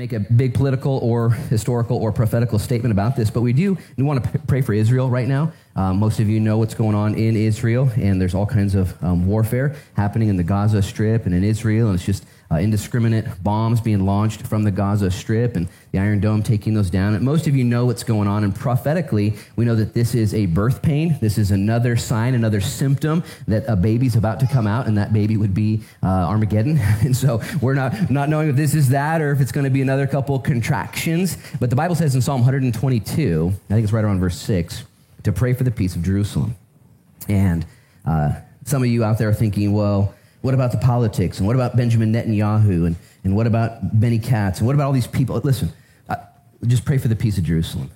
[0.00, 4.02] make a big political or historical or prophetical statement about this, but we do we
[4.02, 5.52] want to pray for Israel right now.
[5.76, 8.96] Um, most of you know what's going on in Israel, and there's all kinds of
[9.04, 13.42] um, warfare happening in the Gaza Strip and in Israel, and it's just uh, indiscriminate
[13.42, 17.14] bombs being launched from the Gaza Strip and the Iron Dome taking those down.
[17.14, 20.34] And most of you know what's going on, and prophetically, we know that this is
[20.34, 21.16] a birth pain.
[21.20, 25.12] This is another sign, another symptom that a baby's about to come out, and that
[25.12, 26.78] baby would be uh, Armageddon.
[27.00, 29.70] and so we're not, not knowing if this is that or if it's going to
[29.70, 31.38] be another couple contractions.
[31.60, 34.84] But the Bible says in Psalm 122, I think it's right around verse 6,
[35.22, 36.56] to pray for the peace of Jerusalem.
[37.28, 37.64] And
[38.04, 38.32] uh,
[38.64, 41.38] some of you out there are thinking, well, what about the politics?
[41.38, 42.86] And what about Benjamin Netanyahu?
[42.86, 44.58] And, and what about Benny Gantz?
[44.58, 45.40] And what about all these people?
[45.44, 45.72] Listen,
[46.08, 46.16] uh,
[46.66, 47.90] just pray for the peace of Jerusalem.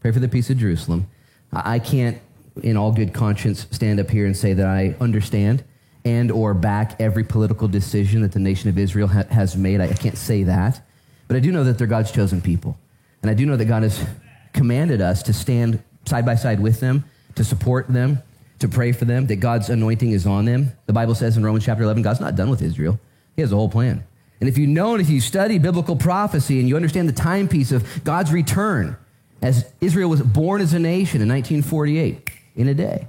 [0.00, 1.08] Pray for the peace of Jerusalem.
[1.52, 2.18] I, I can't,
[2.62, 5.64] in all good conscience, stand up here and say that I understand
[6.04, 9.80] and or back every political decision that the nation of Israel ha- has made.
[9.80, 10.80] I, I can't say that.
[11.28, 12.78] But I do know that they're God's chosen people.
[13.22, 14.04] And I do know that God has
[14.52, 17.04] commanded us to stand side by side with them,
[17.34, 18.22] to support them,
[18.60, 20.72] to pray for them, that God's anointing is on them.
[20.86, 23.00] The Bible says in Romans chapter 11, God's not done with Israel.
[23.34, 24.04] He has a whole plan.
[24.40, 27.72] And if you know and if you study biblical prophecy and you understand the timepiece
[27.72, 28.96] of God's return,
[29.42, 33.06] as Israel was born as a nation in 1948, in a day,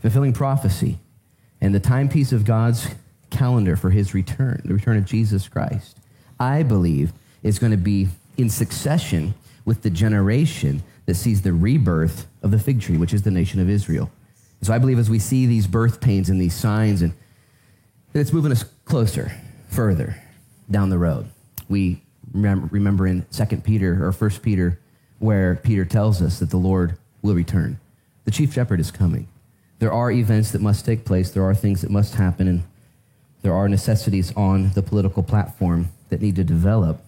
[0.00, 0.98] fulfilling prophecy,
[1.60, 2.88] and the timepiece of God's
[3.30, 5.98] calendar for his return, the return of Jesus Christ,
[6.38, 12.26] I believe is going to be in succession with the generation that sees the rebirth
[12.42, 14.10] of the fig tree, which is the nation of Israel.
[14.62, 17.14] So I believe as we see these birth pains and these signs, and
[18.12, 19.32] it's moving us closer,
[19.68, 20.16] further
[20.70, 21.28] down the road.
[21.68, 22.02] We
[22.32, 24.78] remember in 2 Peter or 1 Peter,
[25.18, 27.78] where Peter tells us that the Lord will return.
[28.24, 29.28] The chief shepherd is coming.
[29.78, 32.62] There are events that must take place, there are things that must happen, and
[33.42, 37.02] there are necessities on the political platform that need to develop.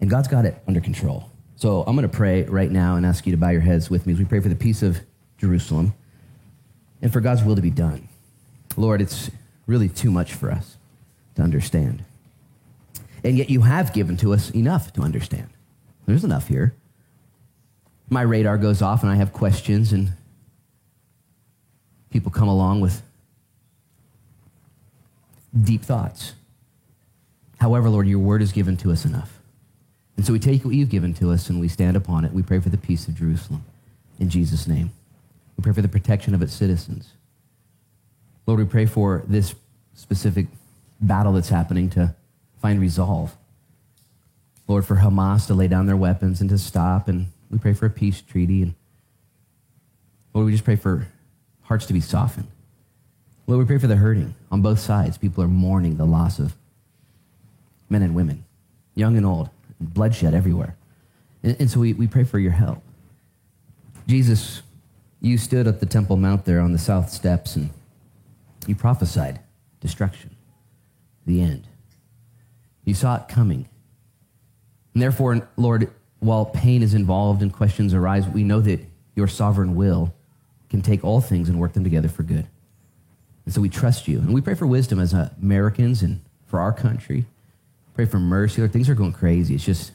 [0.00, 1.30] And God's got it under control.
[1.56, 4.06] So I'm going to pray right now and ask you to bow your heads with
[4.06, 5.00] me as we pray for the peace of
[5.38, 5.94] Jerusalem
[7.02, 8.08] and for God's will to be done.
[8.76, 9.30] Lord, it's
[9.66, 10.76] really too much for us
[11.34, 12.04] to understand.
[13.24, 15.48] And yet you have given to us enough to understand.
[16.06, 16.74] There's enough here.
[18.08, 20.12] My radar goes off and I have questions, and
[22.10, 23.02] people come along with
[25.58, 26.34] deep thoughts.
[27.58, 29.38] However, Lord, your word is given to us enough.
[30.16, 32.32] And so we take what you've given to us and we stand upon it.
[32.32, 33.64] We pray for the peace of Jerusalem.
[34.18, 34.90] In Jesus' name.
[35.62, 37.12] We pray for the protection of its citizens.
[38.46, 39.54] Lord, we pray for this
[39.94, 40.48] specific
[41.00, 42.16] battle that's happening to
[42.60, 43.36] find resolve.
[44.66, 47.06] Lord, for Hamas to lay down their weapons and to stop.
[47.06, 48.62] And we pray for a peace treaty.
[48.62, 48.74] And
[50.34, 51.06] Lord, we just pray for
[51.60, 52.48] hearts to be softened.
[53.46, 55.16] Lord, we pray for the hurting on both sides.
[55.16, 56.56] People are mourning the loss of
[57.88, 58.44] men and women,
[58.96, 59.48] young and old,
[59.78, 60.74] bloodshed everywhere.
[61.44, 62.82] And, and so we, we pray for your help.
[64.08, 64.62] Jesus,
[65.22, 67.70] you stood at the Temple Mount there on the south steps and
[68.66, 69.38] you prophesied
[69.80, 70.36] destruction,
[71.24, 71.66] the end.
[72.84, 73.68] You saw it coming.
[74.94, 78.80] And therefore, Lord, while pain is involved and questions arise, we know that
[79.14, 80.12] your sovereign will
[80.68, 82.46] can take all things and work them together for good.
[83.44, 84.18] And so we trust you.
[84.18, 87.26] And we pray for wisdom as Americans and for our country.
[87.94, 88.60] Pray for mercy.
[88.60, 89.54] Lord, things are going crazy.
[89.54, 89.92] It's just,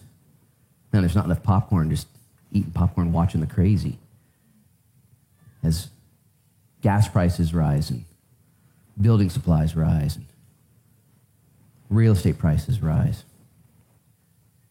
[0.94, 2.08] man, there's not enough popcorn just
[2.54, 3.98] eating popcorn, watching the crazy.
[5.68, 5.90] As
[6.82, 8.06] gas prices rise and
[9.00, 10.26] building supplies rise and
[11.90, 13.26] real estate prices rise.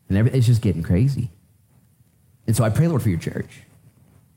[0.09, 1.29] And every, it's just getting crazy.
[2.47, 3.61] And so I pray, Lord, for your church.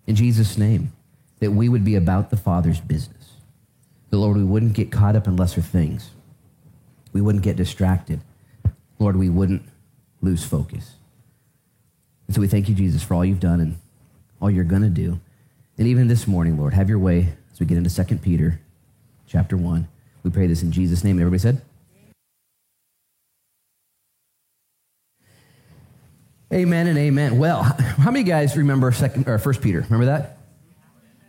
[0.05, 0.91] In Jesus' name,
[1.39, 3.31] that we would be about the Father's business.
[4.09, 6.09] That, Lord, we wouldn't get caught up in lesser things.
[7.13, 8.19] We wouldn't get distracted.
[8.97, 9.63] Lord, we wouldn't
[10.21, 10.95] lose focus.
[12.27, 13.77] And so we thank you, Jesus, for all you've done and
[14.41, 15.21] all you're going to do.
[15.79, 18.59] And even this morning, Lord, have your way as we get into 2 Peter
[19.25, 19.87] chapter 1.
[20.23, 21.17] We pray this in Jesus' name.
[21.21, 21.61] Everybody said?
[26.51, 27.37] Amen and amen.
[27.37, 27.63] Well,
[27.97, 29.79] how many guys remember second or first Peter?
[29.79, 30.39] Remember that?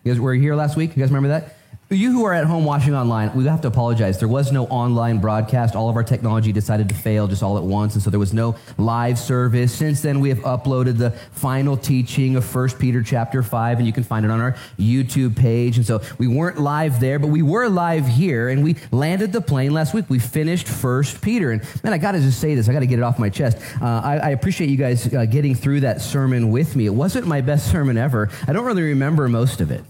[0.03, 0.97] You guys were here last week?
[0.97, 1.55] You guys remember that?
[1.93, 4.17] You who are at home watching online, we have to apologize.
[4.21, 5.75] There was no online broadcast.
[5.75, 8.33] All of our technology decided to fail just all at once, and so there was
[8.33, 9.75] no live service.
[9.75, 13.93] Since then, we have uploaded the final teaching of 1 Peter chapter 5, and you
[13.93, 15.79] can find it on our YouTube page.
[15.79, 19.41] And so we weren't live there, but we were live here, and we landed the
[19.41, 20.05] plane last week.
[20.09, 21.51] We finished 1 Peter.
[21.51, 22.69] And man, I got to just say this.
[22.69, 23.59] I got to get it off my chest.
[23.83, 26.87] Uh, I, I, appreciate you guys uh, getting through that sermon with me.
[26.87, 28.29] It wasn't my best sermon ever.
[28.47, 29.83] I don't really remember most of it.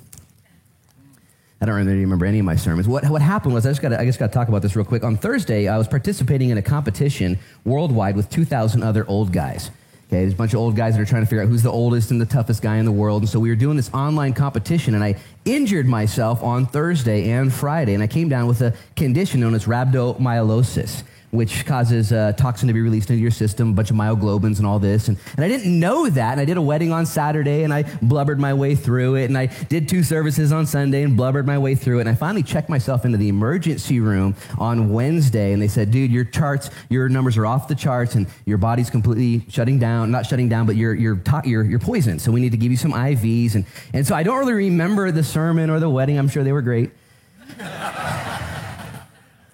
[1.61, 2.89] I don't really remember any of my sermons.
[2.89, 4.85] What, what happened was I just got I just got to talk about this real
[4.85, 5.05] quick.
[5.05, 9.71] On Thursday, I was participating in a competition worldwide with 2,000 other old guys.
[10.09, 11.71] Okay, there's a bunch of old guys that are trying to figure out who's the
[11.71, 13.23] oldest and the toughest guy in the world.
[13.23, 17.53] And so we were doing this online competition, and I injured myself on Thursday and
[17.53, 22.67] Friday, and I came down with a condition known as rhabdomyolysis which causes uh, toxin
[22.67, 25.07] to be released into your system, a bunch of myoglobins and all this.
[25.07, 26.33] And, and I didn't know that.
[26.33, 29.27] And I did a wedding on Saturday and I blubbered my way through it.
[29.27, 32.01] And I did two services on Sunday and blubbered my way through it.
[32.03, 35.53] And I finally checked myself into the emergency room on Wednesday.
[35.53, 38.91] And they said, dude, your charts, your numbers are off the charts and your body's
[38.91, 42.21] completely shutting down, not shutting down, but you're, you're, to- you're, you're poisoned.
[42.21, 43.55] So we need to give you some IVs.
[43.55, 46.19] And, and so I don't really remember the sermon or the wedding.
[46.19, 46.91] I'm sure they were great.
[47.61, 48.99] I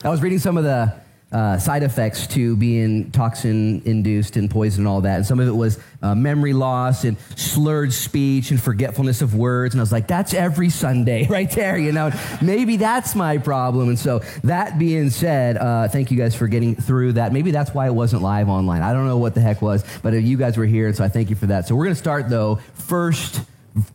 [0.04, 4.88] was reading some of the uh, side effects to being toxin induced and poison and
[4.88, 5.16] all that.
[5.16, 9.74] And some of it was uh, memory loss and slurred speech and forgetfulness of words.
[9.74, 12.12] And I was like, that's every Sunday right there, you know.
[12.40, 13.88] Maybe that's my problem.
[13.88, 17.32] And so, that being said, uh, thank you guys for getting through that.
[17.32, 18.82] Maybe that's why it wasn't live online.
[18.82, 21.08] I don't know what the heck was, but you guys were here, and so I
[21.08, 21.66] thank you for that.
[21.66, 23.40] So, we're going to start, though, first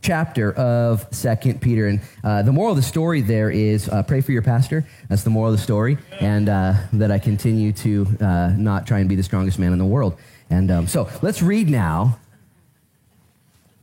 [0.02, 1.88] chapter of Second Peter.
[1.88, 4.86] And uh, the moral of the story there is uh, pray for your pastor.
[5.10, 5.98] That's the moral of the story.
[6.20, 9.80] And uh, that I continue to uh, not try and be the strongest man in
[9.80, 10.18] the world.
[10.50, 12.20] And um, so let's read now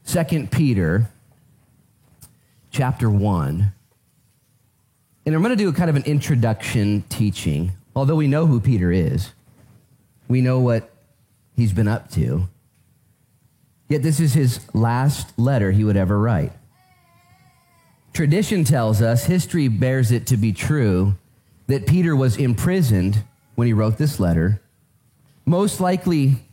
[0.04, 1.10] Second Peter
[2.70, 3.72] chapter 1.
[5.26, 7.72] And I'm going to do a kind of an introduction teaching.
[7.94, 9.32] Although we know who Peter is,
[10.28, 10.90] we know what
[11.56, 12.48] he's been up to.
[13.88, 16.52] Yet this is his last letter he would ever write.
[18.12, 21.16] Tradition tells us, history bears it to be true,
[21.68, 23.22] that Peter was imprisoned
[23.54, 24.60] when he wrote this letter,
[25.44, 26.44] most likely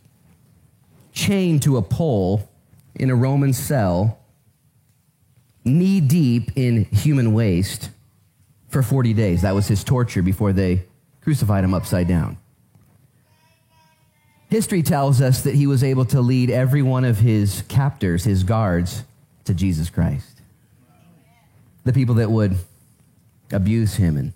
[1.11, 2.49] chained to a pole
[2.95, 4.19] in a Roman cell,
[5.63, 7.89] knee deep in human waste
[8.69, 9.41] for 40 days.
[9.41, 10.83] That was his torture before they
[11.21, 12.37] crucified him upside down.
[14.49, 18.43] History tells us that he was able to lead every one of his captors, his
[18.43, 19.03] guards,
[19.45, 20.41] to Jesus Christ.
[21.83, 22.57] The people that would
[23.51, 24.33] abuse him and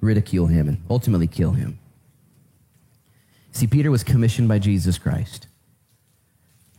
[0.00, 1.78] ridicule him and ultimately kill him.
[3.52, 5.46] See, Peter was commissioned by Jesus Christ.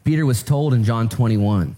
[0.03, 1.75] Peter was told in John 21,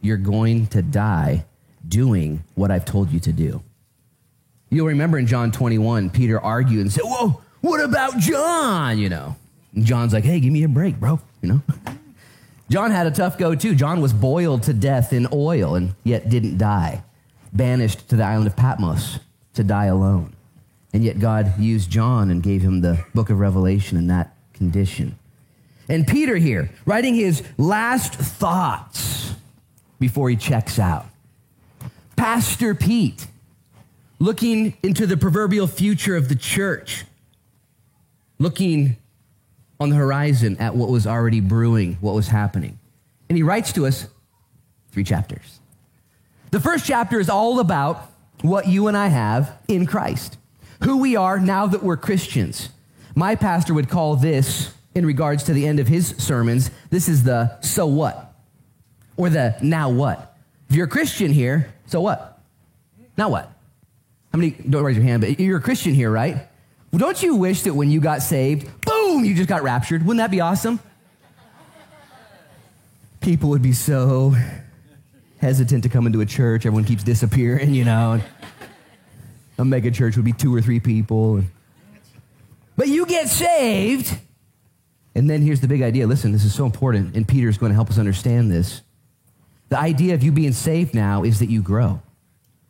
[0.00, 1.44] You're going to die
[1.86, 3.62] doing what I've told you to do.
[4.70, 8.98] You'll remember in John 21, Peter argued and said, Whoa, what about John?
[8.98, 9.36] You know.
[9.74, 11.20] John's like, hey, give me a break, bro.
[11.42, 11.62] You know?
[12.70, 13.74] John had a tough go too.
[13.74, 17.02] John was boiled to death in oil and yet didn't die,
[17.52, 19.18] banished to the island of Patmos
[19.54, 20.34] to die alone.
[20.92, 25.18] And yet God used John and gave him the book of Revelation in that condition.
[25.88, 29.34] And Peter here, writing his last thoughts
[29.98, 31.06] before he checks out.
[32.14, 33.26] Pastor Pete,
[34.20, 37.04] looking into the proverbial future of the church,
[38.38, 38.96] looking
[39.80, 42.78] on the horizon at what was already brewing, what was happening.
[43.28, 44.06] And he writes to us
[44.92, 45.58] three chapters.
[46.50, 48.10] The first chapter is all about
[48.42, 50.36] what you and I have in Christ,
[50.84, 52.68] who we are now that we're Christians.
[53.14, 57.22] My pastor would call this, in regards to the end of his sermons, this is
[57.22, 58.34] the so what,
[59.16, 60.36] or the now what.
[60.68, 62.40] If you're a Christian here, so what?
[63.16, 63.52] Now what?
[64.32, 66.48] How many, don't raise your hand, but you're a Christian here, right?
[66.90, 68.68] Well, don't you wish that when you got saved,
[69.10, 70.04] boom, you just got raptured?
[70.06, 70.78] Wouldn't that be awesome?
[73.20, 74.34] People would be so
[75.38, 76.64] hesitant to come into a church.
[76.64, 78.20] Everyone keeps disappearing, you know.
[79.58, 81.42] A mega church would be two or three people.
[82.76, 84.16] But you get saved.
[85.14, 86.06] And then here's the big idea.
[86.06, 88.80] Listen, this is so important, and Peter's going to help us understand this.
[89.68, 92.00] The idea of you being saved now is that you grow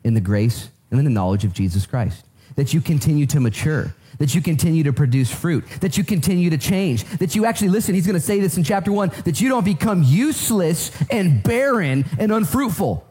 [0.02, 2.24] in the grace and in the knowledge of Jesus Christ,
[2.56, 6.58] that you continue to mature, that you continue to produce fruit, that you continue to
[6.58, 9.48] change, that you actually, listen, he's going to say this in chapter one, that you
[9.48, 13.02] don't become useless and barren and unfruitful.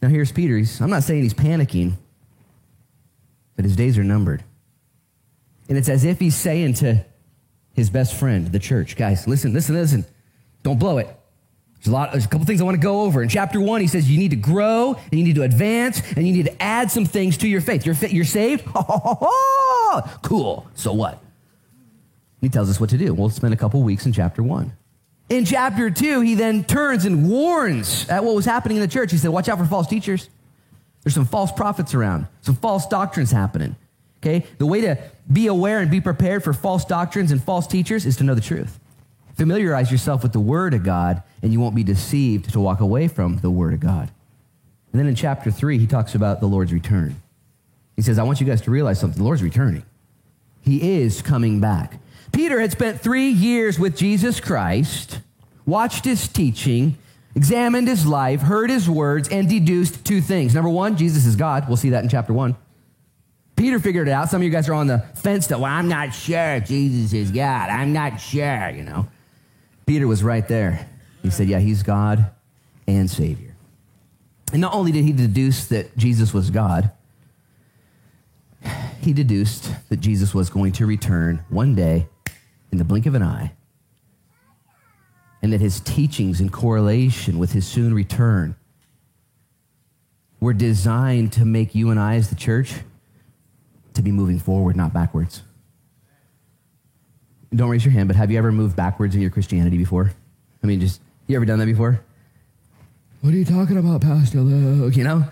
[0.00, 0.56] Now, here's Peter.
[0.56, 1.92] He's, I'm not saying he's panicking,
[3.56, 4.42] but his days are numbered.
[5.68, 7.04] And it's as if he's saying to
[7.74, 10.06] his best friend, the church, guys, listen, listen, listen,
[10.62, 11.14] don't blow it.
[11.80, 13.22] There's a lot, there's a couple things I want to go over.
[13.22, 16.26] In chapter one, he says you need to grow and you need to advance and
[16.26, 17.86] you need to add some things to your faith.
[17.86, 18.66] You're, you're saved?
[20.22, 20.68] cool.
[20.74, 21.22] So what?
[22.42, 23.14] He tells us what to do.
[23.14, 24.72] We'll spend a couple weeks in chapter one.
[25.30, 29.12] In chapter two, he then turns and warns at what was happening in the church.
[29.12, 30.28] He said, Watch out for false teachers.
[31.02, 33.76] There's some false prophets around, some false doctrines happening.
[34.22, 34.44] Okay?
[34.58, 34.98] The way to
[35.32, 38.40] be aware and be prepared for false doctrines and false teachers is to know the
[38.40, 38.79] truth.
[39.40, 43.08] Familiarize yourself with the Word of God, and you won't be deceived to walk away
[43.08, 44.10] from the Word of God.
[44.92, 47.22] And then in chapter 3, he talks about the Lord's return.
[47.96, 49.16] He says, I want you guys to realize something.
[49.16, 49.82] The Lord's returning,
[50.60, 52.00] He is coming back.
[52.32, 55.20] Peter had spent three years with Jesus Christ,
[55.64, 56.98] watched his teaching,
[57.34, 60.54] examined his life, heard his words, and deduced two things.
[60.54, 61.66] Number one, Jesus is God.
[61.66, 62.54] We'll see that in chapter 1.
[63.56, 64.28] Peter figured it out.
[64.28, 67.14] Some of you guys are on the fence that, well, I'm not sure if Jesus
[67.14, 67.70] is God.
[67.70, 69.08] I'm not sure, you know.
[69.90, 70.86] Peter was right there.
[71.20, 72.30] He said, yeah, he's God
[72.86, 73.56] and Savior.
[74.52, 76.92] And not only did he deduce that Jesus was God,
[79.00, 82.06] he deduced that Jesus was going to return one day
[82.70, 83.50] in the blink of an eye,
[85.42, 88.54] and that his teachings in correlation with his soon return
[90.38, 92.74] were designed to make you and I, as the church,
[93.94, 95.42] to be moving forward, not backwards.
[97.54, 100.12] Don't raise your hand, but have you ever moved backwards in your Christianity before?
[100.62, 102.00] I mean, just, you ever done that before?
[103.22, 104.96] What are you talking about, Pastor Luke?
[104.96, 105.24] You know?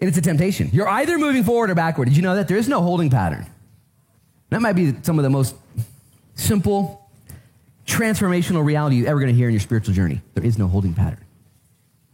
[0.00, 0.70] And it's a temptation.
[0.72, 2.06] You're either moving forward or backward.
[2.06, 2.48] Did you know that?
[2.48, 3.46] There is no holding pattern.
[4.50, 5.54] That might be some of the most
[6.34, 7.08] simple,
[7.86, 10.20] transformational reality you're ever going to hear in your spiritual journey.
[10.34, 11.24] There is no holding pattern.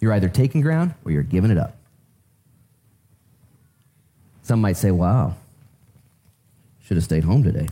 [0.00, 1.76] You're either taking ground or you're giving it up.
[4.42, 5.34] Some might say, wow,
[6.84, 7.68] should have stayed home today.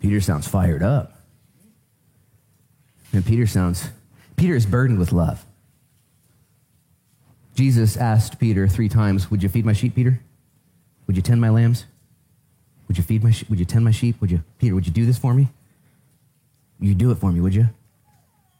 [0.00, 1.12] Peter sounds fired up.
[3.12, 3.88] And Peter sounds,
[4.36, 5.44] Peter is burdened with love.
[7.54, 10.20] Jesus asked Peter three times, Would you feed my sheep, Peter?
[11.06, 11.86] Would you tend my lambs?
[12.86, 13.50] Would you feed my sheep?
[13.50, 14.20] Would you tend my sheep?
[14.20, 15.48] Would you, Peter, would you do this for me?
[16.80, 17.68] You do it for me, would you?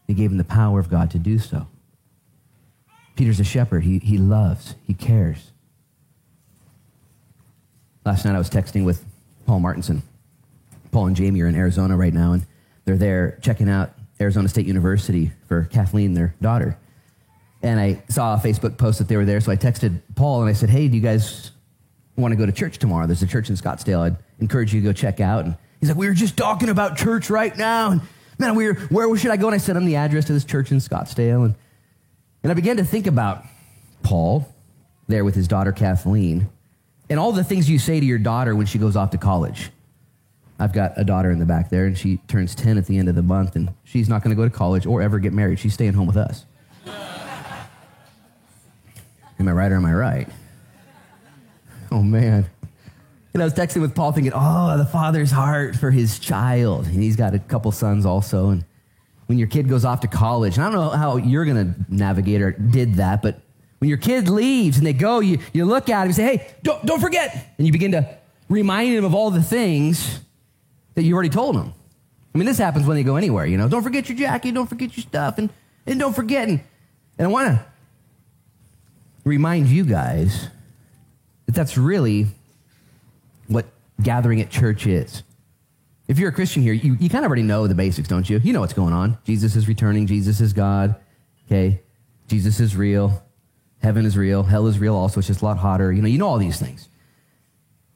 [0.07, 1.67] He gave him the power of God to do so.
[3.15, 3.83] Peter's a shepherd.
[3.83, 5.51] He, he loves, he cares.
[8.05, 9.05] Last night I was texting with
[9.45, 10.03] Paul Martinson.
[10.91, 12.45] Paul and Jamie are in Arizona right now, and
[12.85, 16.77] they're there checking out Arizona State University for Kathleen, their daughter.
[17.61, 20.49] And I saw a Facebook post that they were there, so I texted Paul and
[20.49, 21.51] I said, Hey, do you guys
[22.15, 23.05] want to go to church tomorrow?
[23.05, 24.01] There's a church in Scottsdale.
[24.01, 25.45] I'd encourage you to go check out.
[25.45, 27.91] And he's like, We were just talking about church right now.
[27.91, 28.01] And
[28.37, 29.47] man, we were, where should I go?
[29.47, 31.45] And I sent him the address to this church in Scottsdale.
[31.45, 31.55] And,
[32.43, 33.43] and I began to think about
[34.03, 34.47] Paul
[35.07, 36.49] there with his daughter Kathleen
[37.09, 39.71] and all the things you say to your daughter when she goes off to college.
[40.59, 43.07] I've got a daughter in the back there, and she turns 10 at the end
[43.07, 45.57] of the month, and she's not going to go to college or ever get married.
[45.57, 46.45] She's staying home with us.
[46.85, 46.93] am
[49.47, 50.27] I right or am I right?
[51.91, 52.45] Oh, man.
[53.33, 56.87] And I was texting with Paul thinking, oh, the father's heart for his child.
[56.87, 58.49] And he's got a couple sons also.
[58.49, 58.65] And
[59.27, 61.75] when your kid goes off to college, and I don't know how you're going to
[61.87, 63.39] navigate or did that, but
[63.77, 66.47] when your kid leaves and they go, you, you look at him and say, hey,
[66.63, 67.53] don't, don't forget.
[67.57, 68.17] And you begin to
[68.49, 70.19] remind him of all the things
[70.99, 71.73] that you already told them.
[72.35, 73.69] I mean, this happens when they go anywhere, you know.
[73.69, 75.49] Don't forget your jacket, don't forget your stuff, and,
[75.87, 76.49] and don't forget.
[76.49, 76.59] And,
[77.17, 77.65] and I want to
[79.23, 80.49] remind you guys
[81.45, 82.27] that that's really
[83.47, 83.65] what
[84.01, 85.23] gathering at church is.
[86.09, 88.39] If you're a Christian here, you, you kind of already know the basics, don't you?
[88.43, 89.17] You know what's going on.
[89.23, 90.95] Jesus is returning, Jesus is God,
[91.45, 91.81] okay?
[92.27, 93.23] Jesus is real,
[93.81, 95.93] heaven is real, hell is real also, it's just a lot hotter.
[95.93, 96.89] You know, you know all these things.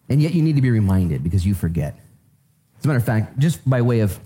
[0.07, 1.99] And yet you need to be reminded because you forget.
[2.83, 4.19] As a matter of fact, just by way of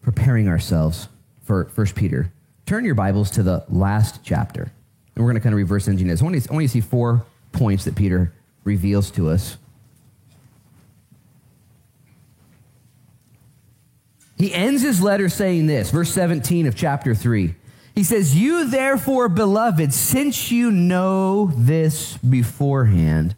[0.00, 1.08] preparing ourselves
[1.42, 2.32] for 1 Peter,
[2.64, 4.62] turn your Bibles to the last chapter.
[4.62, 6.22] And we're going to kind of reverse engineer this.
[6.22, 8.32] I want, I want you to see four points that Peter
[8.64, 9.58] reveals to us.
[14.38, 17.54] He ends his letter saying this, verse 17 of chapter 3.
[17.94, 23.36] He says, You therefore, beloved, since you know this beforehand,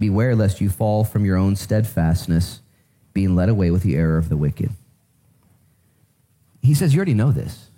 [0.00, 2.60] Beware lest you fall from your own steadfastness,
[3.12, 4.70] being led away with the error of the wicked.
[6.62, 7.68] He says, You already know this.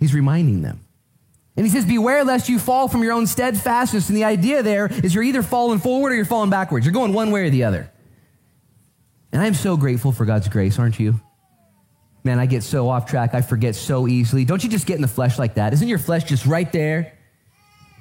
[0.00, 0.84] He's reminding them.
[1.56, 4.08] And he says, Beware lest you fall from your own steadfastness.
[4.08, 6.86] And the idea there is you're either falling forward or you're falling backwards.
[6.86, 7.90] You're going one way or the other.
[9.32, 11.20] And I'm so grateful for God's grace, aren't you?
[12.22, 13.34] Man, I get so off track.
[13.34, 14.46] I forget so easily.
[14.46, 15.74] Don't you just get in the flesh like that?
[15.74, 17.13] Isn't your flesh just right there?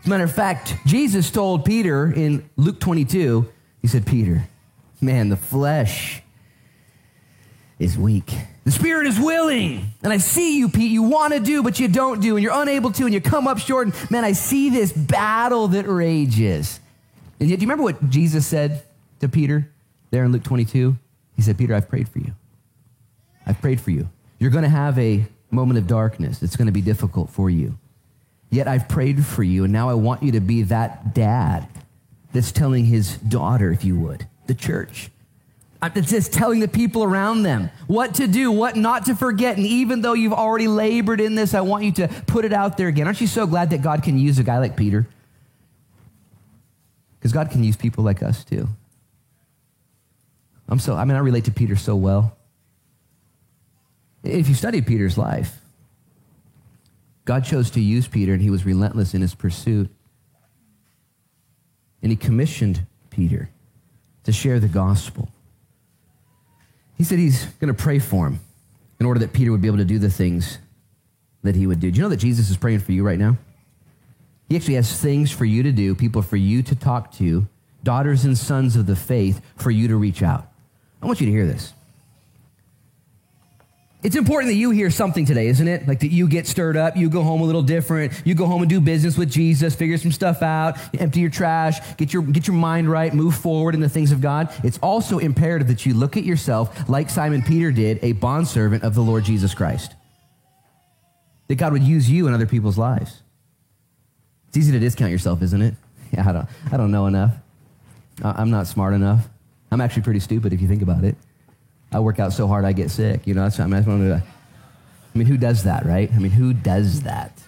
[0.05, 3.49] Matter of fact, Jesus told Peter in Luke 22,
[3.81, 4.43] he said, Peter,
[4.99, 6.21] man, the flesh
[7.79, 8.33] is weak.
[8.65, 9.93] The spirit is willing.
[10.03, 10.91] And I see you, Pete.
[10.91, 13.47] You want to do, but you don't do, and you're unable to, and you come
[13.47, 13.87] up short.
[13.87, 16.79] And man, I see this battle that rages.
[17.39, 18.83] And yet, do you remember what Jesus said
[19.19, 19.69] to Peter
[20.11, 20.97] there in Luke 22?
[21.35, 22.33] He said, Peter, I've prayed for you.
[23.45, 24.09] I've prayed for you.
[24.39, 26.41] You're going to have a moment of darkness.
[26.41, 27.77] It's going to be difficult for you.
[28.53, 31.67] Yet I've prayed for you, and now I want you to be that dad
[32.33, 35.09] that's telling his daughter, if you would, the church,
[35.95, 39.57] It's just telling the people around them what to do, what not to forget.
[39.57, 42.77] And even though you've already labored in this, I want you to put it out
[42.77, 43.05] there again.
[43.05, 45.07] Aren't you so glad that God can use a guy like Peter?
[47.19, 48.69] Because God can use people like us too.
[50.69, 52.37] I'm so, I mean, I relate to Peter so well.
[54.23, 55.59] If you study Peter's life,
[57.25, 59.89] God chose to use Peter and he was relentless in his pursuit.
[62.01, 63.49] And he commissioned Peter
[64.23, 65.29] to share the gospel.
[66.97, 68.39] He said he's going to pray for him
[68.99, 70.57] in order that Peter would be able to do the things
[71.43, 71.91] that he would do.
[71.91, 73.37] Do you know that Jesus is praying for you right now?
[74.49, 77.47] He actually has things for you to do, people for you to talk to,
[77.83, 80.47] daughters and sons of the faith for you to reach out.
[81.01, 81.73] I want you to hear this.
[84.03, 85.87] It's important that you hear something today, isn't it?
[85.87, 88.61] Like that you get stirred up, you go home a little different, you go home
[88.61, 92.45] and do business with Jesus, figure some stuff out, empty your trash, get your, get
[92.45, 94.53] your mind right, move forward in the things of God.
[94.61, 98.93] It's also imperative that you look at yourself like Simon Peter did, a bondservant of
[98.93, 99.95] the Lord Jesus Christ.
[101.47, 103.21] That God would use you in other people's lives.
[104.49, 105.75] It's easy to discount yourself, isn't it?
[106.11, 107.33] Yeah, I don't, I don't know enough.
[108.21, 109.27] I'm not smart enough.
[109.71, 111.15] I'm actually pretty stupid if you think about it.
[111.93, 113.27] I work out so hard I get sick.
[113.27, 116.11] You know, that's, what I mean, I mean, who does that, right?
[116.11, 117.39] I mean, who does that?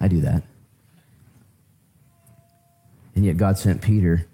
[0.00, 0.42] I do that.
[3.16, 4.26] And yet God sent Peter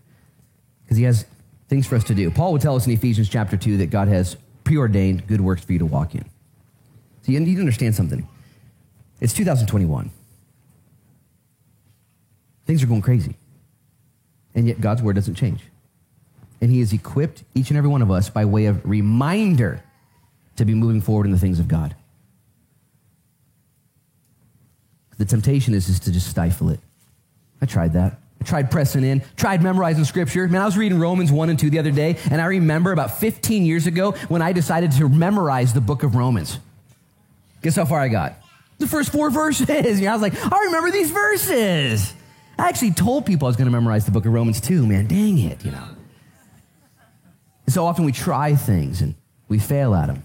[0.83, 1.25] because he has
[1.69, 2.31] things for us to do.
[2.31, 5.73] Paul would tell us in Ephesians chapter 2 that God has preordained good works for
[5.73, 6.25] you to walk in.
[7.23, 8.27] So you need to understand something.
[9.21, 10.11] It's 2021.
[12.67, 13.37] Things are going crazy.
[14.55, 15.61] And yet God's word doesn't change.
[16.61, 19.83] And he has equipped each and every one of us by way of reminder
[20.57, 21.95] to be moving forward in the things of God.
[25.19, 26.81] The temptation is, is to just stifle it.
[27.61, 28.19] I tried that.
[28.41, 30.49] I tried pressing in, tried memorizing scripture.
[30.49, 33.19] Man, I was reading Romans 1 and 2 the other day, and I remember about
[33.19, 36.59] 15 years ago when I decided to memorize the book of Romans.
[37.63, 38.35] Guess how far I got?
[38.79, 39.69] The first four verses.
[39.71, 42.15] I was like, I remember these verses.
[42.61, 45.07] I actually told people I was going to memorize the book of Romans too, man.
[45.07, 45.89] Dang it, you know.
[47.65, 49.15] And so often we try things and
[49.49, 50.25] we fail at them.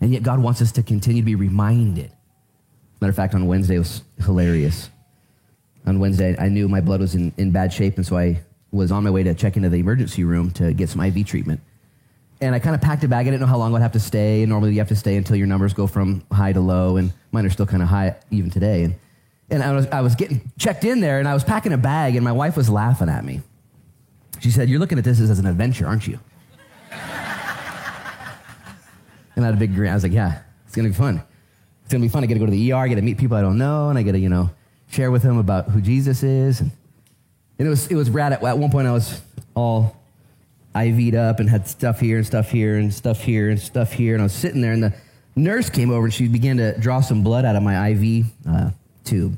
[0.00, 2.12] And yet God wants us to continue to be reminded.
[3.00, 4.90] Matter of fact, on Wednesday was hilarious.
[5.86, 8.92] On Wednesday, I knew my blood was in, in bad shape, and so I was
[8.92, 11.60] on my way to check into the emergency room to get some IV treatment.
[12.40, 13.26] And I kind of packed a bag.
[13.26, 14.42] I didn't know how long I'd have to stay.
[14.42, 17.12] And Normally, you have to stay until your numbers go from high to low, and
[17.32, 18.84] mine are still kind of high even today.
[18.84, 18.94] And
[19.52, 22.16] and I was, I was getting checked in there and I was packing a bag
[22.16, 23.42] and my wife was laughing at me.
[24.40, 26.18] She said, You're looking at this as an adventure, aren't you?
[26.90, 27.00] and
[29.36, 29.90] I had a big grin.
[29.90, 31.22] I was like, Yeah, it's going to be fun.
[31.84, 32.24] It's going to be fun.
[32.24, 33.90] I get to go to the ER, I get to meet people I don't know,
[33.90, 34.50] and I get to, you know,
[34.88, 36.60] share with them about who Jesus is.
[36.60, 36.70] And,
[37.58, 38.32] and it, was, it was rad.
[38.32, 39.20] At, at one point, I was
[39.54, 40.00] all
[40.74, 44.14] IV'd up and had stuff here and stuff here and stuff here and stuff here.
[44.14, 44.94] And I was sitting there, and the
[45.36, 48.70] nurse came over and she began to draw some blood out of my IV uh,
[49.04, 49.36] tube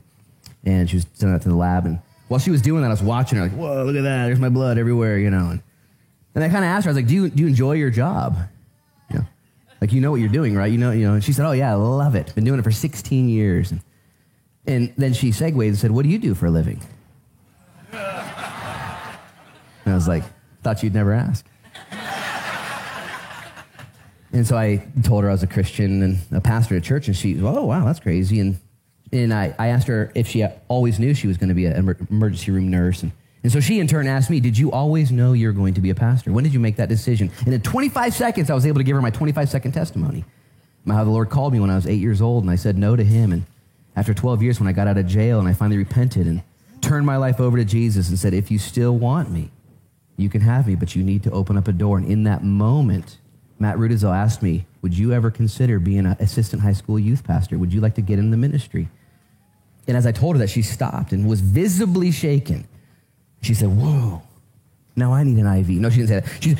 [0.64, 1.86] and she was sending that to the lab.
[1.86, 4.26] And while she was doing that, I was watching her like, whoa, look at that.
[4.26, 5.50] There's my blood everywhere, you know.
[5.50, 5.62] And,
[6.34, 7.90] and I kind of asked her, I was like, do you, do you enjoy your
[7.90, 8.36] job?
[9.10, 9.24] You know,
[9.80, 10.70] like, you know what you're doing, right?
[10.70, 11.14] You know, you know.
[11.14, 12.34] And she said, oh, yeah, I love it.
[12.34, 13.70] Been doing it for 16 years.
[13.70, 13.80] And,
[14.66, 16.80] and then she segued and said, what do you do for a living?
[17.92, 20.24] And I was like,
[20.62, 21.44] thought you'd never ask.
[24.32, 27.16] And so I told her I was a Christian and a pastor at church, and
[27.16, 28.40] she, oh, wow, that's crazy.
[28.40, 28.58] And
[29.22, 31.96] and I, I asked her if she always knew she was going to be an
[32.10, 33.02] emergency room nurse.
[33.02, 35.80] And, and so she in turn asked me, Did you always know you're going to
[35.80, 36.32] be a pastor?
[36.32, 37.30] When did you make that decision?
[37.44, 40.24] And in 25 seconds, I was able to give her my 25 second testimony.
[40.86, 42.94] How the Lord called me when I was eight years old, and I said no
[42.94, 43.32] to him.
[43.32, 43.46] And
[43.96, 46.42] after 12 years, when I got out of jail and I finally repented and
[46.82, 49.50] turned my life over to Jesus and said, If you still want me,
[50.16, 51.98] you can have me, but you need to open up a door.
[51.98, 53.18] And in that moment,
[53.58, 57.58] Matt Rudizel asked me, Would you ever consider being an assistant high school youth pastor?
[57.58, 58.88] Would you like to get in the ministry?
[59.86, 62.66] And as I told her that, she stopped and was visibly shaken.
[63.42, 64.22] She said, Whoa,
[64.96, 65.68] now I need an IV.
[65.70, 66.42] No, she didn't say that.
[66.42, 66.54] She,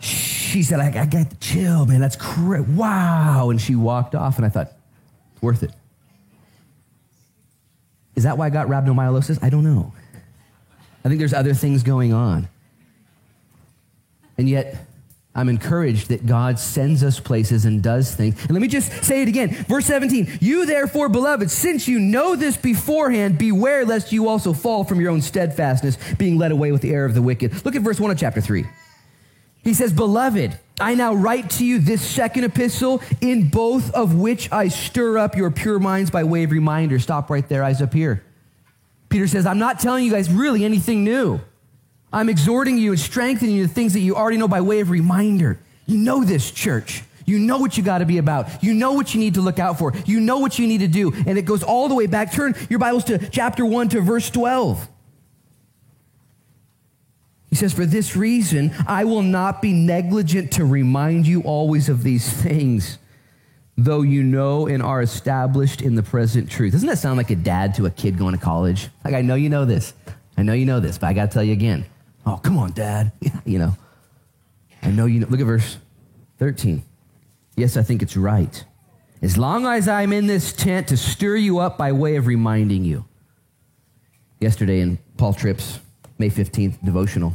[0.00, 2.00] she said, I, I got the chill, man.
[2.00, 2.68] That's great.
[2.68, 3.50] Wow.
[3.50, 4.72] And she walked off, and I thought,
[5.40, 5.72] worth it.
[8.14, 9.42] Is that why I got rhabdomyolysis?
[9.42, 9.92] I don't know.
[11.04, 12.48] I think there's other things going on.
[14.38, 14.83] And yet,
[15.36, 18.40] I'm encouraged that God sends us places and does things.
[18.42, 19.48] And let me just say it again.
[19.68, 24.84] Verse 17 You therefore, beloved, since you know this beforehand, beware lest you also fall
[24.84, 27.64] from your own steadfastness, being led away with the error of the wicked.
[27.64, 28.64] Look at verse 1 of chapter 3.
[29.64, 34.52] He says, Beloved, I now write to you this second epistle, in both of which
[34.52, 36.98] I stir up your pure minds by way of reminder.
[36.98, 38.22] Stop right there, eyes up here.
[39.08, 41.40] Peter says, I'm not telling you guys really anything new.
[42.14, 44.88] I'm exhorting you and strengthening you the things that you already know by way of
[44.88, 45.58] reminder.
[45.84, 47.02] You know this, church.
[47.26, 48.62] You know what you got to be about.
[48.62, 49.92] You know what you need to look out for.
[50.06, 51.12] You know what you need to do.
[51.26, 52.32] And it goes all the way back.
[52.32, 54.88] Turn your Bibles to chapter 1 to verse 12.
[57.50, 62.04] He says, For this reason, I will not be negligent to remind you always of
[62.04, 62.98] these things,
[63.76, 66.72] though you know and are established in the present truth.
[66.72, 68.88] Doesn't that sound like a dad to a kid going to college?
[69.04, 69.94] Like, I know you know this.
[70.36, 71.86] I know you know this, but I got to tell you again.
[72.26, 73.12] Oh, come on, dad.
[73.44, 73.76] you know.
[74.82, 75.26] I know you know.
[75.28, 75.78] Look at verse
[76.38, 76.82] 13.
[77.56, 78.64] Yes, I think it's right.
[79.22, 82.84] As long as I'm in this tent to stir you up by way of reminding
[82.84, 83.06] you.
[84.40, 85.80] Yesterday in Paul Tripp's
[86.18, 87.34] May 15th devotional,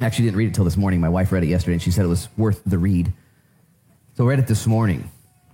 [0.00, 1.00] I actually didn't read it till this morning.
[1.00, 3.12] My wife read it yesterday and she said it was worth the read.
[4.16, 5.10] So I read it this morning.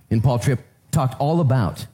[0.09, 1.85] And Paul Tripp talked all about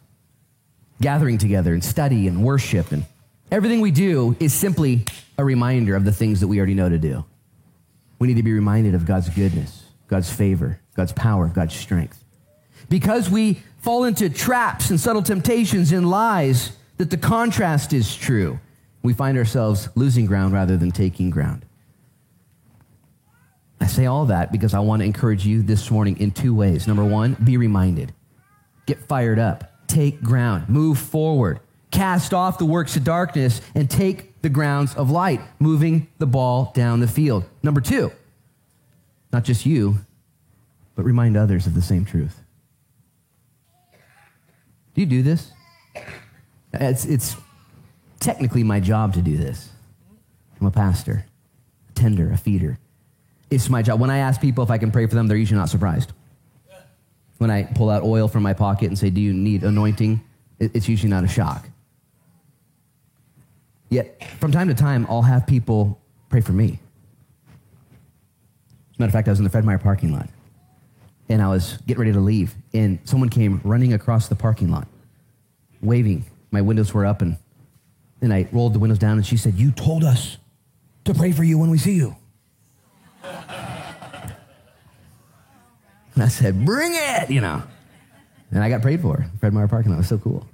[1.02, 2.92] gathering together and study and worship.
[2.92, 3.06] And
[3.52, 5.06] everything we do is simply
[5.38, 7.26] a reminder of the things that we already know to do.
[8.20, 12.24] We need to be reminded of God's goodness, God's favor, God's power, God's strength.
[12.90, 18.60] Because we fall into traps and subtle temptations and lies, that the contrast is true.
[19.02, 21.66] We find ourselves losing ground rather than taking ground.
[23.80, 26.88] I say all that because I want to encourage you this morning in two ways.
[26.88, 28.14] Number one, be reminded,
[28.86, 31.60] get fired up, take ground, move forward,
[31.92, 36.72] cast off the works of darkness, and take the grounds of light, moving the ball
[36.74, 37.44] down the field.
[37.62, 38.12] Number two,
[39.32, 39.98] not just you,
[40.96, 42.40] but remind others of the same truth.
[44.94, 45.52] Do you do this?
[46.74, 47.36] It's, it's
[48.20, 49.70] technically my job to do this.
[50.60, 51.26] I'm a pastor,
[51.90, 52.78] a tender, a feeder.
[53.50, 54.00] It's my job.
[54.00, 56.14] When I ask people if I can pray for them, they're usually not surprised.
[57.38, 60.22] When I pull out oil from my pocket and say, Do you need anointing?
[60.60, 61.68] It's usually not a shock.
[63.92, 66.80] Yet, from time to time, I'll have people pray for me.
[68.92, 70.28] As a matter of fact, I was in the Fred Meyer parking lot
[71.32, 74.88] and I was getting ready to leave, and someone came running across the parking lot,
[75.82, 76.26] waving.
[76.52, 77.38] My windows were up, and,
[78.22, 80.38] and I rolled the windows down, and she said, You told us
[81.06, 82.16] to pray for you when we see you.
[86.14, 87.64] And I said, Bring it, you know.
[88.52, 89.26] And I got prayed for.
[89.40, 89.96] Fred Meyer parking lot.
[89.96, 90.46] It was so cool.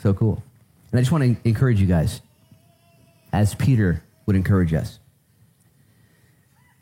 [0.00, 0.42] So cool.
[0.90, 2.20] And I just want to encourage you guys,
[3.34, 4.98] as Peter would encourage us.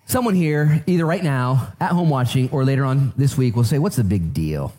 [0.05, 3.79] Someone here, either right now, at home watching, or later on this week, will say,
[3.79, 4.75] What's the big deal?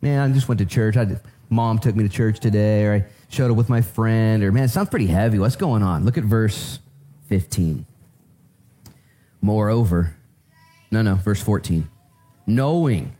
[0.00, 0.96] Man, I just went to church.
[0.96, 4.52] I, mom took me to church today, or I showed up with my friend, or
[4.52, 5.38] man, it sounds pretty heavy.
[5.38, 6.04] What's going on?
[6.04, 6.78] Look at verse
[7.28, 7.86] 15.
[9.42, 10.14] Moreover,
[10.90, 11.88] no, no, verse 14
[12.50, 13.16] knowing.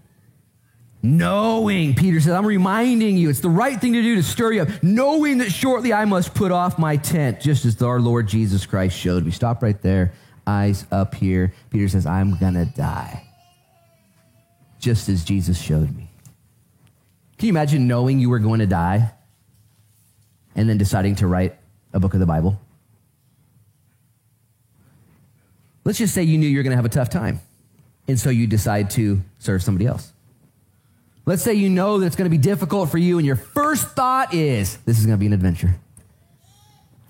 [1.02, 4.62] Knowing, Peter says, I'm reminding you, it's the right thing to do to stir you
[4.62, 8.66] up, knowing that shortly I must put off my tent, just as our Lord Jesus
[8.66, 9.30] Christ showed me.
[9.30, 10.12] Stop right there,
[10.46, 11.54] eyes up here.
[11.70, 13.26] Peter says, I'm going to die,
[14.78, 16.10] just as Jesus showed me.
[17.38, 19.10] Can you imagine knowing you were going to die
[20.54, 21.56] and then deciding to write
[21.94, 22.60] a book of the Bible?
[25.82, 27.40] Let's just say you knew you were going to have a tough time
[28.06, 30.12] and so you decide to serve somebody else.
[31.30, 33.90] Let's say you know that it's going to be difficult for you, and your first
[33.90, 35.68] thought is, This is going to be an adventure.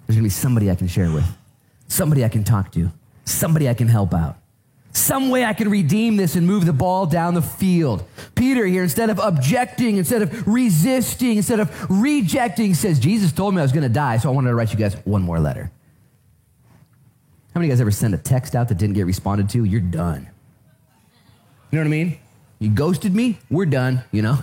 [0.06, 1.24] There's going to be somebody I can share with,
[1.88, 2.92] somebody I can talk to,
[3.24, 4.36] somebody I can help out.
[4.92, 8.04] Some way I can redeem this and move the ball down the field.
[8.34, 13.60] Peter here, instead of objecting, instead of resisting, instead of rejecting, says, Jesus told me
[13.60, 15.72] I was going to die, so I wanted to write you guys one more letter.
[17.54, 19.64] How many of you guys ever send a text out that didn't get responded to?
[19.64, 20.28] You're done.
[21.70, 22.19] You know what I mean?
[22.60, 24.38] You ghosted me, we're done, you know?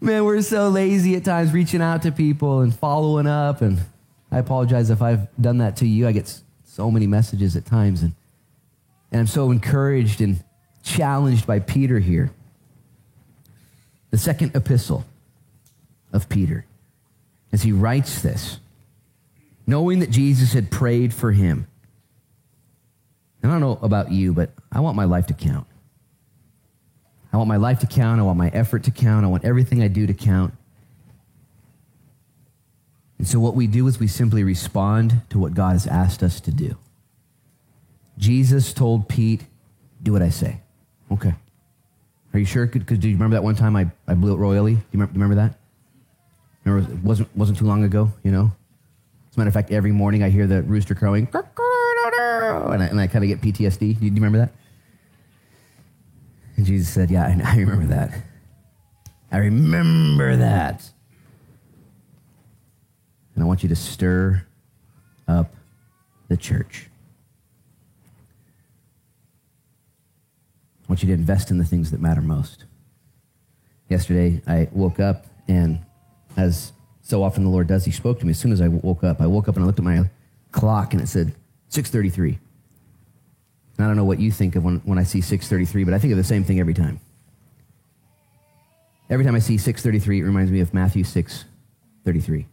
[0.00, 3.60] Man, we're so lazy at times reaching out to people and following up.
[3.60, 3.80] And
[4.30, 6.08] I apologize if I've done that to you.
[6.08, 8.02] I get so many messages at times.
[8.02, 8.14] And,
[9.10, 10.42] and I'm so encouraged and
[10.82, 12.30] challenged by Peter here.
[14.10, 15.04] The second epistle
[16.12, 16.64] of Peter,
[17.52, 18.58] as he writes this,
[19.66, 21.66] knowing that Jesus had prayed for him
[23.42, 25.66] and I don't know about you, but I want my life to count.
[27.32, 28.20] I want my life to count.
[28.20, 29.24] I want my effort to count.
[29.24, 30.54] I want everything I do to count.
[33.18, 36.40] And so, what we do is we simply respond to what God has asked us
[36.40, 36.76] to do.
[38.18, 39.44] Jesus told Pete,
[40.02, 40.60] Do what I say.
[41.10, 41.34] Okay.
[42.34, 42.66] Are you sure?
[42.66, 44.74] Because do you remember that one time I, I blew it royally?
[44.74, 45.58] Do you remember, remember that?
[46.64, 48.52] Remember, it wasn't, wasn't too long ago, you know?
[49.30, 51.26] As a matter of fact, every morning I hear the rooster crowing
[52.72, 53.78] and I, and I kind of get PTSD.
[53.78, 54.52] Do you, do you remember that?
[56.62, 58.14] And Jesus said, Yeah, I, I remember that.
[59.32, 60.88] I remember that.
[63.34, 64.46] And I want you to stir
[65.26, 65.52] up
[66.28, 66.88] the church.
[70.84, 72.66] I want you to invest in the things that matter most.
[73.88, 75.80] Yesterday, I woke up, and
[76.36, 79.02] as so often the Lord does, He spoke to me as soon as I woke
[79.02, 79.20] up.
[79.20, 80.08] I woke up and I looked at my
[80.52, 81.34] clock, and it said
[81.70, 82.38] 6:33.
[83.82, 85.98] And I don't know what you think of when, when I see 6:33, but I
[85.98, 87.00] think of the same thing every time.
[89.10, 92.46] Every time I see 6:33, it reminds me of Matthew 6:33.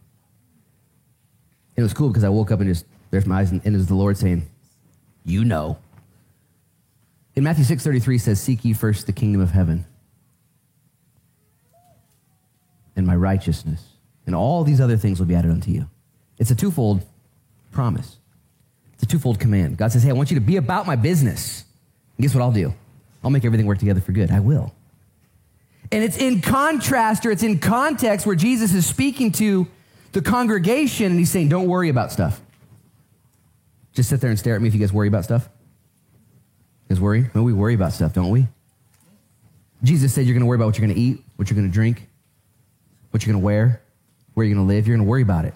[1.76, 3.86] It was cool because I woke up and just there's my eyes, and it was
[3.86, 4.42] the Lord saying,
[5.24, 5.78] "You know."
[7.36, 9.84] In Matthew 6:33 says, "Seek ye first the kingdom of heaven
[12.96, 13.86] and my righteousness,
[14.26, 15.88] and all these other things will be added unto you."
[16.38, 17.06] It's a twofold
[17.70, 18.18] promise.
[19.00, 19.78] It's a twofold command.
[19.78, 21.64] God says, "Hey, I want you to be about my business."
[22.18, 22.74] And guess what I'll do?
[23.24, 24.30] I'll make everything work together for good.
[24.30, 24.74] I will.
[25.90, 29.66] And it's in contrast or it's in context where Jesus is speaking to
[30.12, 32.40] the congregation and he's saying, Don't worry about stuff.
[33.94, 35.48] Just sit there and stare at me if you guys worry about stuff.
[36.88, 37.30] You guys worry?
[37.34, 38.46] No, we worry about stuff, don't we?
[39.82, 41.68] Jesus said you're going to worry about what you're going to eat, what you're going
[41.68, 42.06] to drink,
[43.10, 43.80] what you're going to wear,
[44.34, 44.86] where you're going to live.
[44.86, 45.54] You're going to worry about it.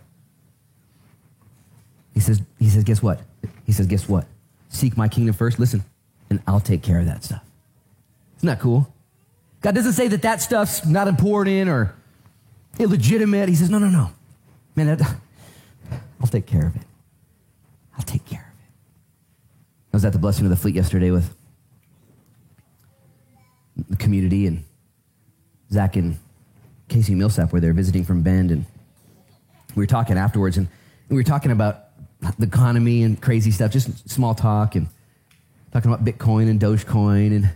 [2.15, 3.21] He says, he says, guess what?
[3.65, 4.27] He says, guess what?
[4.69, 5.59] Seek my kingdom first.
[5.59, 5.85] Listen,
[6.31, 7.43] and I'll take care of that stuff.
[8.39, 8.93] Isn't that cool?
[9.61, 11.95] God doesn't say that that stuff's not important or
[12.79, 13.49] illegitimate.
[13.49, 14.11] He says, no, no, no.
[14.77, 15.17] Man, that,
[16.21, 16.83] I'll take care of it.
[17.97, 18.71] I'll take care of it.
[19.93, 21.35] I was at the blessing of the fleet yesterday with
[23.89, 24.65] the community, and
[25.71, 26.19] Zach and
[26.89, 28.67] Casey Millsap were there visiting from Bend, and
[29.75, 30.69] we were talking afterwards, and
[31.09, 31.84] we were talking about
[32.39, 34.89] the economy and crazy stuff, just small talk, and
[35.73, 37.51] talking about Bitcoin and Dogecoin, and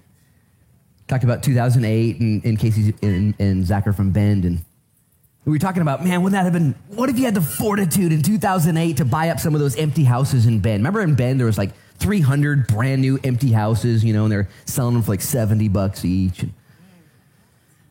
[1.07, 4.65] talked about 2008, and, and Casey and, and from Bend, and
[5.49, 8.13] we were talking about, man, wouldn't that have been, what if you had the fortitude
[8.13, 10.81] in 2008 to buy up some of those empty houses in Bend?
[10.81, 14.49] Remember in Bend, there was like 300 brand new empty houses, you know, and they're
[14.67, 16.43] selling them for like 70 bucks each.
[16.43, 16.53] And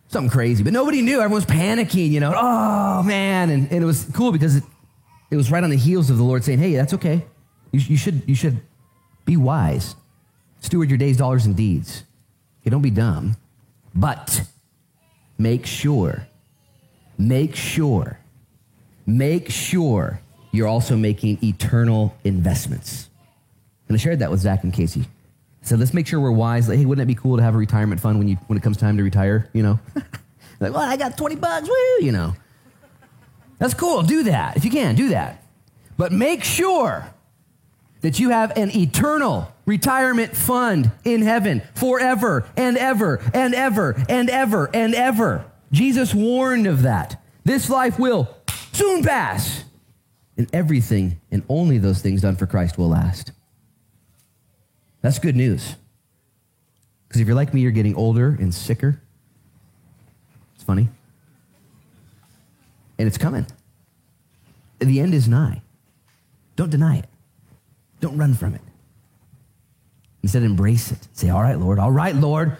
[0.10, 0.64] something crazy.
[0.64, 1.20] But nobody knew.
[1.20, 3.50] Everyone was panicking, you know, oh man.
[3.50, 4.64] And, and it was cool because it,
[5.30, 7.26] it was right on the heels of the Lord saying, hey, that's okay.
[7.72, 8.62] You, you, should, you should
[9.26, 9.96] be wise.
[10.62, 12.04] Steward your days, dollars, and deeds.
[12.62, 13.36] Okay, don't be dumb.
[13.94, 14.44] But
[15.38, 16.28] make sure,
[17.18, 18.20] make sure,
[19.06, 23.10] make sure you're also making eternal investments.
[23.88, 25.06] And I shared that with Zach and Casey.
[25.62, 26.70] So let's make sure we're wise.
[26.70, 28.64] Like, hey, wouldn't it be cool to have a retirement fund when you when it
[28.64, 29.50] comes time to retire?
[29.54, 29.80] You know,
[30.60, 31.68] like, well, I got twenty bucks.
[31.68, 32.34] Woo, you know,
[33.60, 34.04] that's cool.
[34.04, 34.96] Do that if you can.
[34.96, 35.44] Do that,
[35.98, 37.10] but make sure
[38.02, 44.30] that you have an eternal retirement fund in heaven forever and ever and ever and
[44.30, 45.46] ever and ever.
[45.72, 47.22] Jesus warned of that.
[47.44, 48.30] This life will
[48.74, 49.64] soon pass,
[50.38, 53.32] and everything and only those things done for Christ will last.
[55.02, 55.76] That's good news.
[57.08, 59.02] Because if you're like me, you're getting older and sicker.
[60.56, 60.90] It's funny.
[62.98, 63.46] And it's coming.
[64.80, 65.62] The end is nigh.
[66.56, 67.06] Don't deny it.
[68.00, 68.62] Don't run from it.
[70.24, 71.08] Instead, embrace it.
[71.14, 71.80] Say, All right, Lord.
[71.80, 72.58] All right, Lord.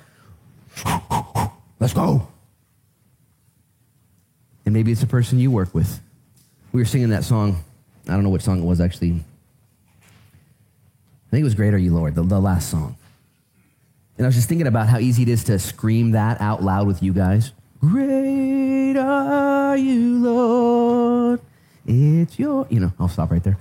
[1.80, 2.28] Let's go.
[4.66, 6.00] And maybe it's a person you work with.
[6.72, 7.64] We were singing that song.
[8.08, 9.12] I don't know what song it was actually.
[11.28, 12.98] I think it was Great Are You, Lord, the, the last song.
[14.18, 16.88] And I was just thinking about how easy it is to scream that out loud
[16.88, 17.52] with you guys.
[17.90, 21.40] Great are you, Lord.
[21.86, 23.58] It's your, you know, I'll stop right there.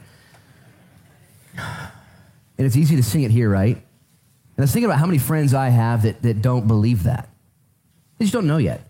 [1.57, 3.77] And it's easy to sing it here, right?
[3.77, 7.29] And I was thinking about how many friends I have that, that don't believe that.
[8.19, 8.81] They just don't know yet.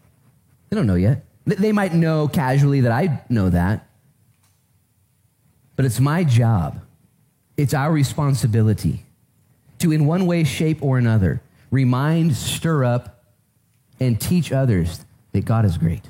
[0.71, 1.25] They don't know yet.
[1.45, 3.87] They might know casually that I know that.
[5.75, 6.81] But it's my job,
[7.57, 9.05] it's our responsibility
[9.81, 13.25] to, in one way, shape, or another, remind, stir up,
[14.01, 15.05] and teach others
[15.37, 16.03] that God is great.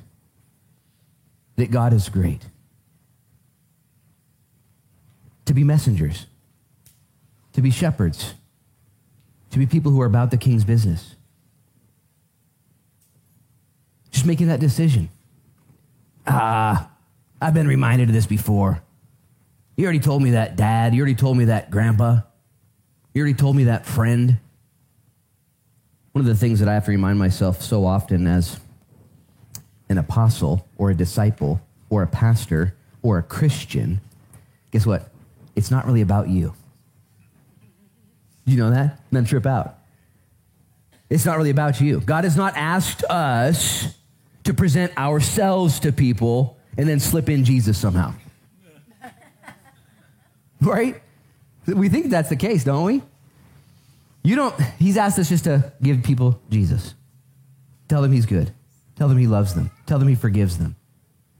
[1.56, 2.42] That God is great.
[5.44, 6.26] To be messengers
[7.56, 8.34] to be shepherds,
[9.50, 11.14] to be people who are about the king's business.
[14.10, 15.08] Just making that decision.
[16.26, 16.90] Ah,
[17.40, 18.82] I've been reminded of this before.
[19.74, 20.94] You already told me that, Dad.
[20.94, 22.18] You already told me that, Grandpa.
[23.14, 24.36] You already told me that, friend.
[26.12, 28.60] One of the things that I have to remind myself so often as
[29.88, 34.00] an apostle or a disciple or a pastor or a Christian,
[34.70, 35.10] guess what?
[35.54, 36.54] It's not really about you.
[38.44, 39.00] You know that?
[39.10, 39.78] Then trip out.
[41.08, 42.00] It's not really about you.
[42.00, 43.94] God has not asked us
[44.44, 48.12] to present ourselves to people and then slip in Jesus somehow.
[50.60, 51.00] right?
[51.66, 53.02] We think that's the case, don't we?
[54.22, 56.94] You don't, he's asked us just to give people Jesus.
[57.88, 58.52] Tell them he's good.
[58.96, 59.70] Tell them he loves them.
[59.86, 60.76] Tell them he forgives them.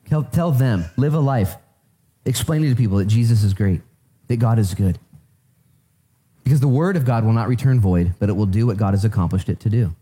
[0.09, 1.57] Tell, tell them, live a life
[2.25, 3.81] explaining to people that Jesus is great,
[4.29, 4.99] that God is good.
[6.45, 8.95] Because the word of God will not return void, but it will do what God
[8.95, 9.95] has accomplished it to do.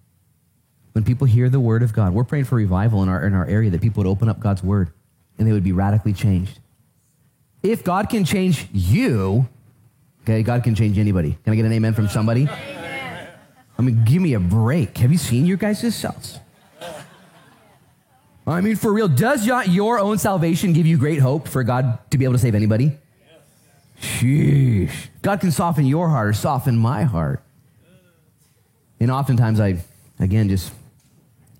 [0.92, 3.46] When people hear the word of God, we're praying for revival in our, in our
[3.46, 4.90] area that people would open up God's word
[5.38, 6.60] and they would be radically changed.
[7.62, 9.48] If God can change you,
[10.22, 11.38] okay, God can change anybody.
[11.44, 12.46] Can I get an amen from somebody?
[12.46, 14.98] I mean, give me a break.
[14.98, 16.38] Have you seen your guys' selves?
[18.46, 22.18] I mean, for real, does your own salvation give you great hope for God to
[22.18, 22.92] be able to save anybody?
[24.00, 25.08] Sheesh.
[25.22, 27.42] God can soften your heart or soften my heart.
[29.00, 29.82] And oftentimes I,
[30.18, 30.72] again, just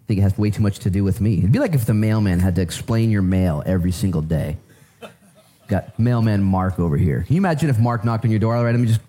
[0.07, 1.39] think it has way too much to do with me.
[1.39, 4.59] It'd be like if the mailman had to explain your mail every single day.
[5.69, 7.23] Got mailman Mark over here.
[7.23, 8.55] Can you imagine if Mark knocked on your door?
[8.55, 9.01] All right, let me just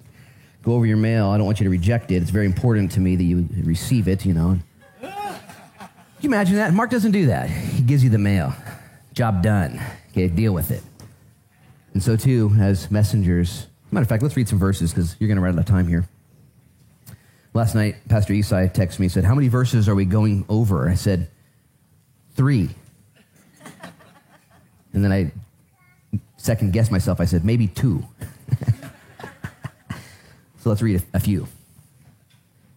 [0.63, 1.27] go over your mail.
[1.27, 2.21] I don't want you to reject it.
[2.21, 4.59] It's very important to me that you receive it, you know.
[6.25, 6.73] You imagine that?
[6.73, 7.51] Mark doesn't do that.
[7.51, 8.51] He gives you the mail.
[9.13, 9.79] Job done.
[10.09, 10.81] Okay, deal with it.
[11.93, 15.35] And so, too, as messengers, matter of fact, let's read some verses because you're going
[15.37, 16.09] to run out of time here.
[17.53, 20.89] Last night, Pastor Esai texted me and said, How many verses are we going over?
[20.89, 21.29] I said,
[22.31, 22.71] Three.
[24.93, 25.31] And then I
[26.37, 27.21] second guessed myself.
[27.21, 28.03] I said, maybe two.
[30.57, 31.47] so let's read a, a few.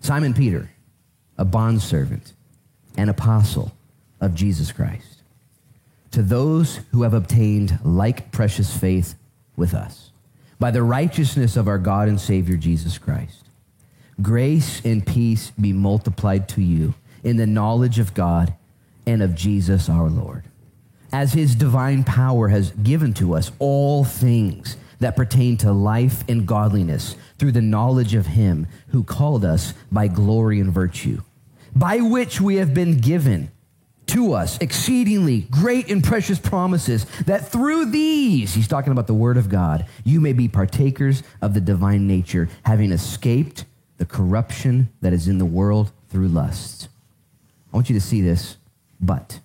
[0.01, 0.69] Simon Peter,
[1.39, 2.35] a bondservant,
[2.99, 3.73] an apostle
[4.21, 5.23] of Jesus Christ,
[6.11, 9.15] to those who have obtained like precious faith
[9.57, 10.11] with us,
[10.61, 13.45] by the righteousness of our God and Savior Jesus Christ.
[14.21, 18.53] Grace and peace be multiplied to you in the knowledge of God
[19.07, 20.45] and of Jesus our Lord
[21.13, 26.47] as his divine power has given to us all things that pertain to life and
[26.47, 31.23] godliness through the knowledge of him who called us by glory and virtue,
[31.75, 33.51] by which we have been given
[34.09, 39.37] to us exceedingly great and precious promises, that through these, he's talking about the word
[39.37, 43.65] of God, you may be partakers of the divine nature, having escaped
[43.99, 46.89] the corruption that is in the world through lust.
[47.73, 48.57] I want you to see this,
[49.01, 49.41] but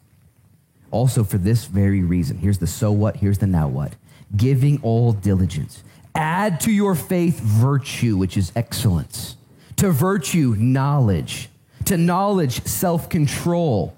[0.91, 2.37] also for this very reason.
[2.37, 3.93] Here's the so what, here's the now what.
[4.35, 5.83] Giving all diligence.
[6.15, 9.35] Add to your faith virtue, which is excellence.
[9.77, 11.49] To virtue, knowledge.
[11.85, 13.95] To knowledge, self control.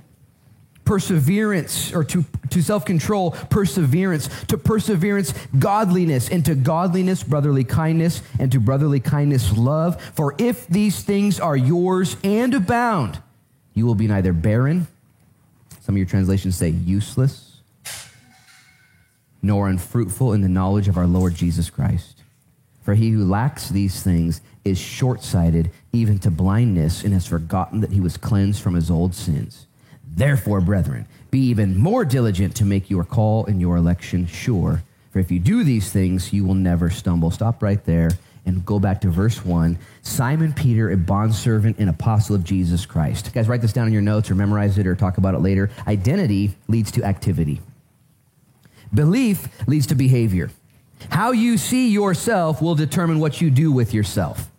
[0.86, 4.28] Perseverance, or to, to self control, perseverance.
[4.46, 6.30] To perseverance, godliness.
[6.30, 8.22] And to godliness, brotherly kindness.
[8.40, 10.02] And to brotherly kindness, love.
[10.14, 13.20] For if these things are yours and abound,
[13.74, 14.88] you will be neither barren
[15.86, 17.58] some of your translations say useless,
[19.44, 22.24] nor unfruitful in the knowledge of our Lord Jesus Christ.
[22.82, 27.82] For he who lacks these things is short sighted, even to blindness, and has forgotten
[27.82, 29.68] that he was cleansed from his old sins.
[30.04, 34.84] Therefore, brethren, be even more diligent to make your call and your election sure.
[35.12, 37.32] For if you do these things, you will never stumble.
[37.32, 38.10] Stop right there
[38.46, 39.78] and go back to verse 1.
[40.02, 43.34] Simon Peter, a bondservant and apostle of Jesus Christ.
[43.34, 45.70] Guys, write this down in your notes or memorize it or talk about it later.
[45.88, 47.62] Identity leads to activity,
[48.94, 50.50] belief leads to behavior.
[51.10, 54.50] How you see yourself will determine what you do with yourself.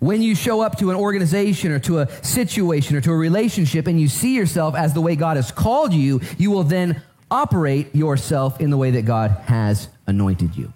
[0.00, 3.86] When you show up to an organization or to a situation or to a relationship
[3.86, 7.94] and you see yourself as the way God has called you, you will then operate
[7.94, 10.72] yourself in the way that God has anointed you.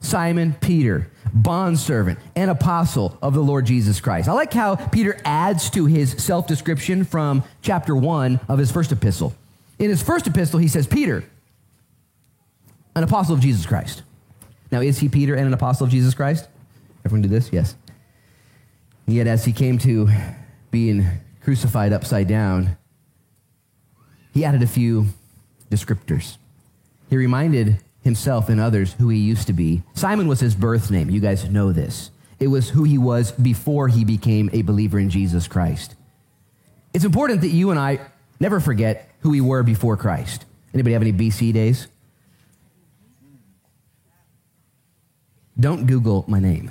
[0.00, 4.28] Simon Peter, bondservant and apostle of the Lord Jesus Christ.
[4.28, 8.92] I like how Peter adds to his self description from chapter 1 of his first
[8.92, 9.34] epistle.
[9.78, 11.24] In his first epistle, he says, Peter,
[12.94, 14.02] an apostle of Jesus Christ.
[14.70, 16.48] Now, is he Peter and an apostle of Jesus Christ?
[17.04, 17.52] Everyone do this?
[17.52, 17.74] Yes.
[19.14, 20.08] Yet, as he came to
[20.70, 21.06] being
[21.42, 22.76] crucified upside down,
[24.34, 25.06] he added a few
[25.70, 26.36] descriptors.
[27.10, 29.82] He reminded himself and others who he used to be.
[29.94, 31.10] Simon was his birth name.
[31.10, 32.10] You guys know this.
[32.38, 35.94] It was who he was before he became a believer in Jesus Christ.
[36.94, 38.00] It's important that you and I
[38.40, 40.44] never forget who we were before Christ.
[40.72, 41.88] Anybody have any BC days?
[45.58, 46.70] Don't Google my name.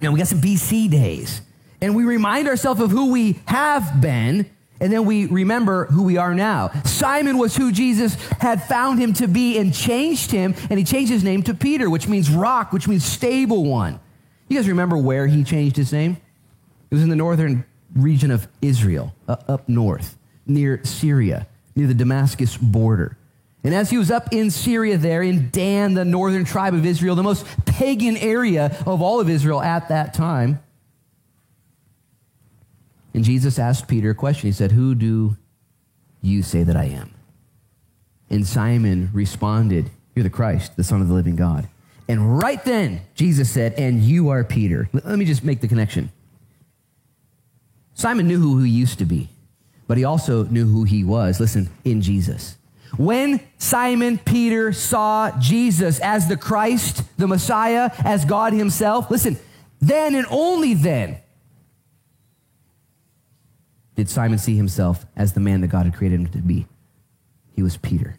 [0.00, 1.40] Now we got some BC days.
[1.80, 6.16] And we remind ourselves of who we have been and then we remember who we
[6.16, 6.70] are now.
[6.84, 11.12] Simon was who Jesus had found him to be and changed him, and he changed
[11.12, 14.00] his name to Peter, which means rock, which means stable one.
[14.48, 16.18] You guys remember where he changed his name?
[16.90, 17.64] It was in the northern
[17.94, 23.16] region of Israel, uh, up north, near Syria, near the Damascus border.
[23.64, 27.16] And as he was up in Syria, there in Dan, the northern tribe of Israel,
[27.16, 30.60] the most pagan area of all of Israel at that time,
[33.14, 34.48] and Jesus asked Peter a question.
[34.48, 35.36] He said, Who do
[36.20, 37.14] you say that I am?
[38.28, 41.68] And Simon responded, You're the Christ, the Son of the living God.
[42.08, 44.90] And right then, Jesus said, And you are Peter.
[44.92, 46.10] Let me just make the connection.
[47.94, 49.28] Simon knew who he used to be,
[49.86, 51.38] but he also knew who he was.
[51.38, 52.56] Listen, in Jesus.
[52.96, 59.38] When Simon Peter saw Jesus as the Christ, the Messiah, as God himself, listen,
[59.80, 61.18] then and only then
[63.96, 66.66] did Simon see himself as the man that God had created him to be.
[67.54, 68.16] He was Peter.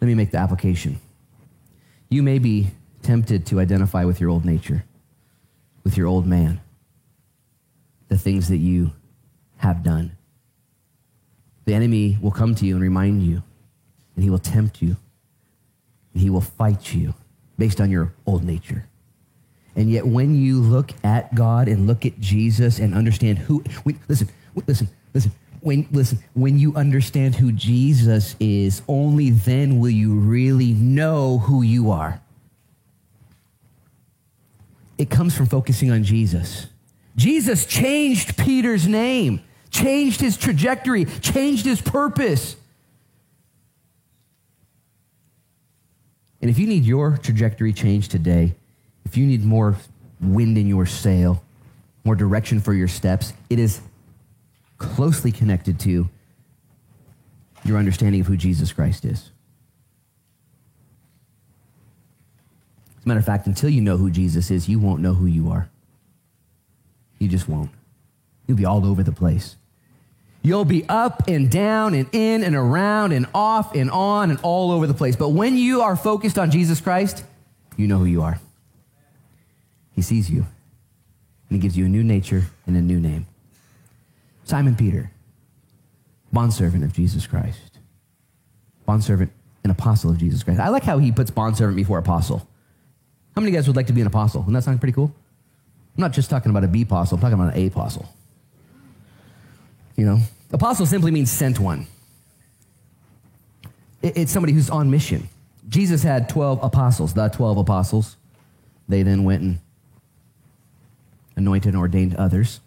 [0.00, 1.00] Let me make the application.
[2.10, 2.68] You may be
[3.02, 4.84] tempted to identify with your old nature,
[5.84, 6.60] with your old man,
[8.08, 8.92] the things that you
[9.58, 10.15] have done
[11.66, 13.42] the enemy will come to you and remind you,
[14.14, 14.96] and he will tempt you,
[16.14, 17.12] and he will fight you
[17.58, 18.86] based on your old nature.
[19.74, 24.00] And yet, when you look at God and look at Jesus and understand who, when,
[24.08, 24.28] listen,
[24.66, 30.72] listen, listen, when, listen, when you understand who Jesus is, only then will you really
[30.72, 32.22] know who you are.
[34.96, 36.68] It comes from focusing on Jesus.
[37.16, 39.42] Jesus changed Peter's name
[39.76, 42.56] changed his trajectory, changed his purpose.
[46.40, 48.54] And if you need your trajectory changed today,
[49.04, 49.76] if you need more
[50.20, 51.42] wind in your sail,
[52.04, 53.80] more direction for your steps, it is
[54.78, 56.08] closely connected to
[57.64, 59.30] your understanding of who Jesus Christ is.
[62.98, 65.26] As a matter of fact, until you know who Jesus is, you won't know who
[65.26, 65.68] you are.
[67.18, 67.70] You just won't.
[68.46, 69.56] You'll be all over the place.
[70.46, 74.70] You'll be up and down and in and around and off and on and all
[74.70, 75.16] over the place.
[75.16, 77.24] But when you are focused on Jesus Christ,
[77.76, 78.38] you know who you are.
[79.96, 80.46] He sees you, and
[81.50, 83.26] He gives you a new nature and a new name.
[84.44, 85.10] Simon Peter,
[86.32, 87.80] bondservant of Jesus Christ,
[88.84, 89.32] bondservant
[89.64, 90.60] and apostle of Jesus Christ.
[90.60, 92.38] I like how he puts bondservant before apostle.
[93.34, 94.42] How many of you guys would like to be an apostle?
[94.42, 95.12] Doesn't that sound pretty cool?
[95.96, 98.08] I'm not just talking about a B apostle, I'm talking about an A apostle.
[99.96, 100.20] You know,
[100.52, 101.86] apostle simply means sent one.
[104.02, 105.28] It's somebody who's on mission.
[105.68, 108.16] Jesus had 12 apostles, the 12 apostles.
[108.88, 109.58] They then went and
[111.34, 112.60] anointed and ordained others.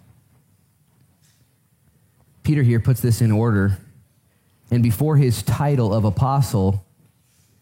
[2.43, 3.77] Peter here puts this in order.
[4.71, 6.85] And before his title of apostle,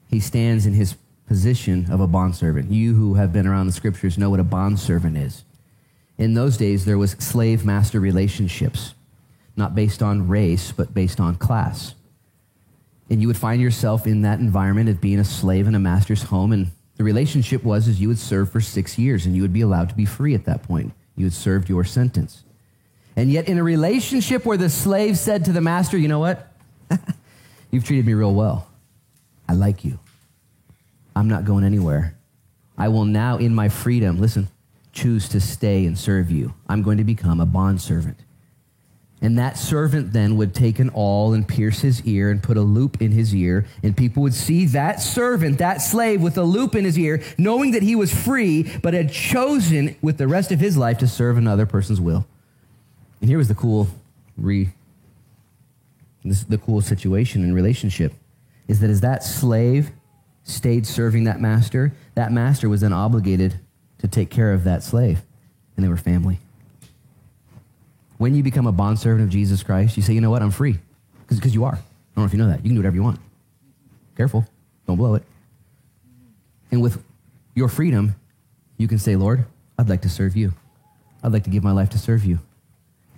[0.10, 0.96] he stands in his
[1.28, 2.72] position of a bondservant.
[2.72, 5.44] You who have been around the scriptures know what a bondservant is.
[6.18, 8.94] In those days, there was slave master relationships
[9.58, 11.96] not based on race, but based on class.
[13.10, 16.24] And you would find yourself in that environment of being a slave in a master's
[16.24, 16.52] home.
[16.52, 19.62] And the relationship was as you would serve for six years and you would be
[19.62, 20.94] allowed to be free at that point.
[21.16, 22.44] You had served your sentence.
[23.16, 26.54] And yet, in a relationship where the slave said to the master, You know what?
[27.72, 28.68] You've treated me real well.
[29.50, 29.98] I like you.
[31.16, 32.16] I'm not going anywhere.
[32.78, 34.50] I will now, in my freedom, listen,
[34.94, 36.54] choose to stay and serve you.
[36.68, 38.20] I'm going to become a bondservant.
[39.22, 42.62] And that servant then would take an awl and pierce his ear and put a
[42.62, 43.66] loop in his ear.
[43.82, 47.72] And people would see that servant, that slave with a loop in his ear, knowing
[47.72, 51.38] that he was free, but had chosen with the rest of his life to serve
[51.38, 52.28] another person's will.
[53.20, 53.88] And here was the cool
[54.38, 54.70] re
[56.24, 58.14] this is the cool situation and relationship
[58.68, 59.92] is that as that slave
[60.44, 63.60] stayed serving that master, that master was then obligated
[64.00, 65.22] to take care of that slave.
[65.76, 66.40] And they were family.
[68.18, 70.80] When you become a bondservant of Jesus Christ, you say, you know what, I'm free.
[71.28, 71.76] Because you are.
[71.76, 71.80] I
[72.16, 72.58] don't know if you know that.
[72.58, 73.20] You can do whatever you want.
[74.16, 74.46] Careful,
[74.88, 75.24] don't blow it.
[76.72, 77.04] And with
[77.54, 78.16] your freedom,
[78.78, 79.46] you can say, Lord,
[79.78, 80.54] I'd like to serve you.
[81.24, 82.40] I'd like to give my life to serve you.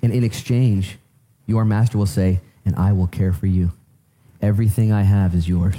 [0.02, 0.98] And in exchange,
[1.46, 3.72] your master will say, and I will care for you.
[4.42, 5.76] Everything I have is yours.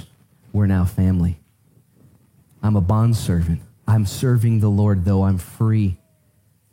[0.53, 1.39] We're now family.
[2.63, 3.61] I'm a bondservant.
[3.87, 5.97] I'm serving the Lord, though I'm free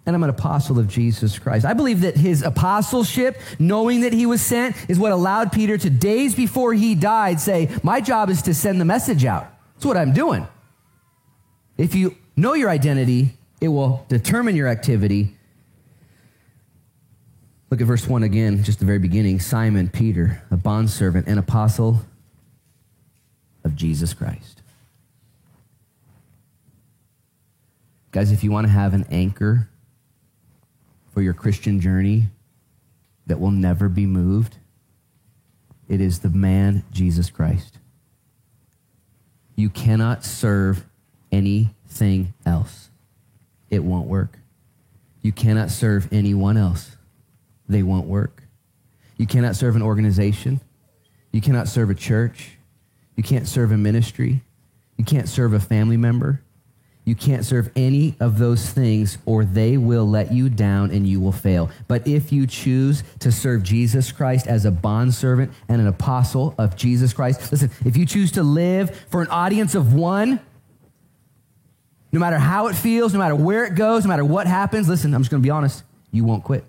[0.09, 1.67] and I'm an apostle of Jesus Christ.
[1.67, 5.91] I believe that his apostleship, knowing that he was sent, is what allowed Peter to,
[5.91, 9.53] days before he died, say, My job is to send the message out.
[9.75, 10.49] That's what I'm doing.
[11.77, 15.37] If you know your identity, it will determine your activity.
[17.69, 19.41] Look at verse 1 again, just the very beginning.
[19.41, 22.01] Simon Peter, a bondservant and apostle
[23.63, 24.63] of Jesus Christ.
[28.11, 29.69] Guys, if you want to have an anchor
[31.13, 32.29] for your Christian journey
[33.27, 34.59] that will never be moved,
[35.89, 37.79] it is the man, Jesus Christ.
[39.57, 40.85] You cannot serve
[41.33, 42.91] anything else.
[43.71, 44.39] It won't work.
[45.23, 46.97] You cannot serve anyone else.
[47.69, 48.45] They won't work.
[49.17, 50.61] You cannot serve an organization.
[51.33, 52.53] You cannot serve a church.
[53.17, 54.43] You can't serve a ministry.
[54.97, 56.43] You can't serve a family member.
[57.09, 61.21] You can't serve any of those things, or they will let you down and you
[61.21, 61.71] will fail.
[61.87, 66.77] But if you choose to serve Jesus Christ as a bondservant and an apostle of
[66.77, 70.39] Jesus Christ, listen, if you choose to live for an audience of one,
[72.13, 75.15] no matter how it feels, no matter where it goes, no matter what happens, listen,
[75.15, 76.67] I'm just going to be honest, you won't quit.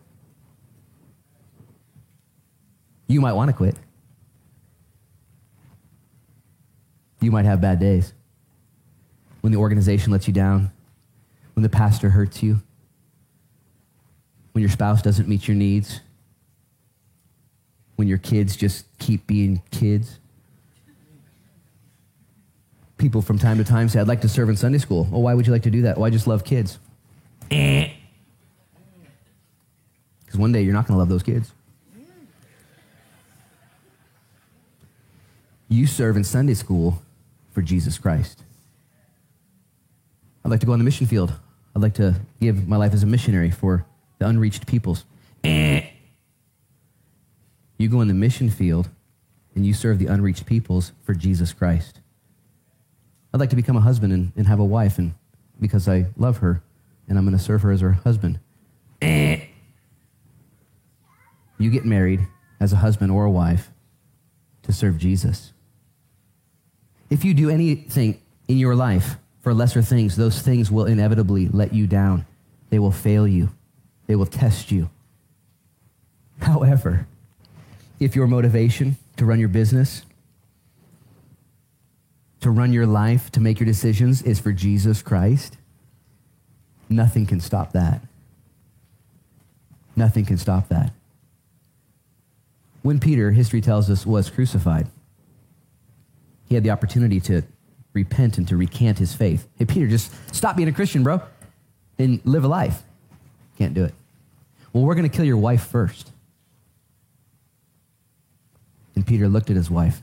[3.07, 3.75] You might want to quit.
[7.19, 8.13] You might have bad days
[9.41, 10.71] when the organization lets you down,
[11.55, 12.61] when the pastor hurts you,
[14.51, 16.01] when your spouse doesn't meet your needs,
[17.95, 20.19] when your kids just keep being kids.
[22.97, 25.07] People from time to time say, I'd like to serve in Sunday school.
[25.11, 25.97] Oh, why would you like to do that?
[25.97, 26.79] Oh, I just love kids.
[27.51, 27.89] Eh.
[30.25, 31.53] Because one day you're not going to love those kids.
[35.69, 37.01] You serve in Sunday school
[37.51, 38.43] for Jesus Christ.
[40.49, 41.31] I'd like to go on the mission field.
[41.75, 43.85] I'd like to give my life as a missionary for
[44.17, 45.05] the unreached peoples.
[45.43, 45.85] Eh.
[47.77, 48.89] You go in the mission field
[49.53, 51.99] and you serve the unreached peoples for Jesus Christ.
[53.31, 55.13] I'd like to become a husband and, and have a wife, and
[55.59, 56.63] because I love her,
[57.07, 58.39] and I'm going to serve her as her husband.
[59.03, 59.41] Eh.
[61.59, 62.25] You get married
[62.59, 63.69] as a husband or a wife
[64.63, 65.53] to serve Jesus.
[67.11, 69.17] If you do anything in your life
[69.49, 72.23] for lesser things, those things will inevitably let you down.
[72.69, 73.49] They will fail you,
[74.05, 74.91] they will test you.
[76.39, 77.07] However,
[77.99, 80.03] if your motivation to run your business,
[82.41, 85.57] to run your life, to make your decisions is for Jesus Christ,
[86.87, 88.01] nothing can stop that.
[89.95, 90.93] Nothing can stop that.
[92.83, 94.85] When Peter, history tells us, was crucified,
[96.47, 97.41] he had the opportunity to
[97.93, 99.47] repent and to recant his faith.
[99.57, 101.21] Hey, Peter, just stop being a Christian, bro,
[101.97, 102.83] and live a life.
[103.57, 103.93] Can't do it.
[104.71, 106.11] Well, we're going to kill your wife first.
[108.95, 110.01] And Peter looked at his wife,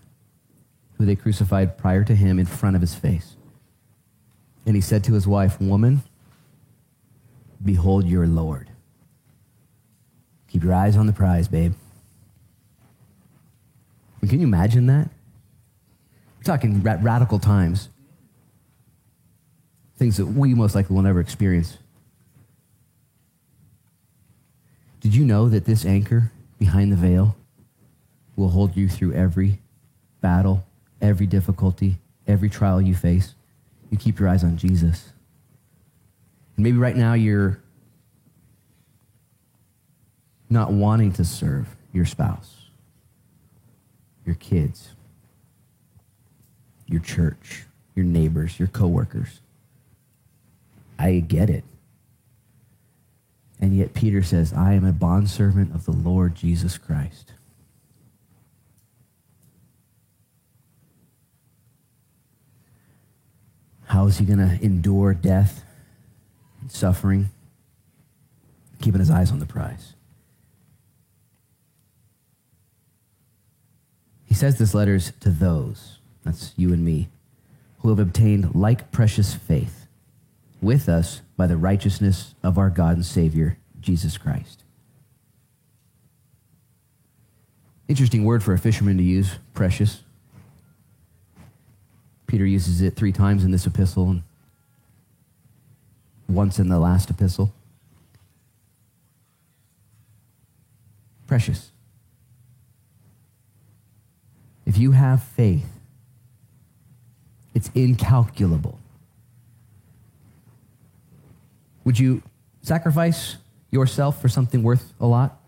[0.99, 3.37] who they crucified prior to him in front of his face.
[4.65, 6.03] And he said to his wife, Woman,
[7.65, 8.69] behold your Lord.
[10.49, 11.75] Keep your eyes on the prize, babe.
[14.27, 15.09] can you imagine that?
[16.47, 17.89] Talking ra- radical times,
[19.97, 21.79] things that we most likely will never experience.
[25.01, 27.37] Did you know that this anchor behind the veil
[28.35, 29.61] will hold you through every
[30.21, 30.65] battle,
[31.01, 33.35] every difficulty, every trial you face?
[33.91, 35.13] You keep your eyes on Jesus.
[36.57, 37.61] And maybe right now you're
[40.49, 42.67] not wanting to serve your spouse,
[44.25, 44.91] your kids,
[46.87, 47.65] your church,
[47.95, 49.41] your neighbors, your coworkers.
[50.99, 51.65] I get it.
[53.61, 57.33] And yet Peter says, I am a bondservant of the Lord Jesus Christ.
[63.87, 65.65] How is he going to endure death
[66.61, 67.31] and suffering?
[68.83, 69.95] Keeping his eyes on the prize.
[74.27, 75.96] He says this letters to those
[76.27, 77.09] that's you and me,
[77.79, 79.87] who have obtained like precious faith
[80.61, 84.65] with us by the righteousness of our God and Savior, Jesus Christ.
[87.89, 90.03] Interesting word for a fisherman to use, precious.
[92.27, 94.23] Peter uses it three times in this epistle and
[96.29, 97.53] once in the last epistle.
[101.29, 101.71] Precious.
[104.65, 105.76] If you have faith,
[107.57, 108.79] it's incalculable.
[111.85, 112.23] Would you
[112.61, 113.39] sacrifice
[113.71, 115.41] yourself for something worth a lot?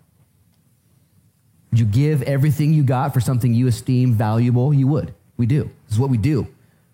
[1.71, 4.73] Would you give everything you got for something you esteem valuable?
[4.73, 5.13] You would.
[5.37, 5.65] We do.
[5.85, 6.49] This is what we do.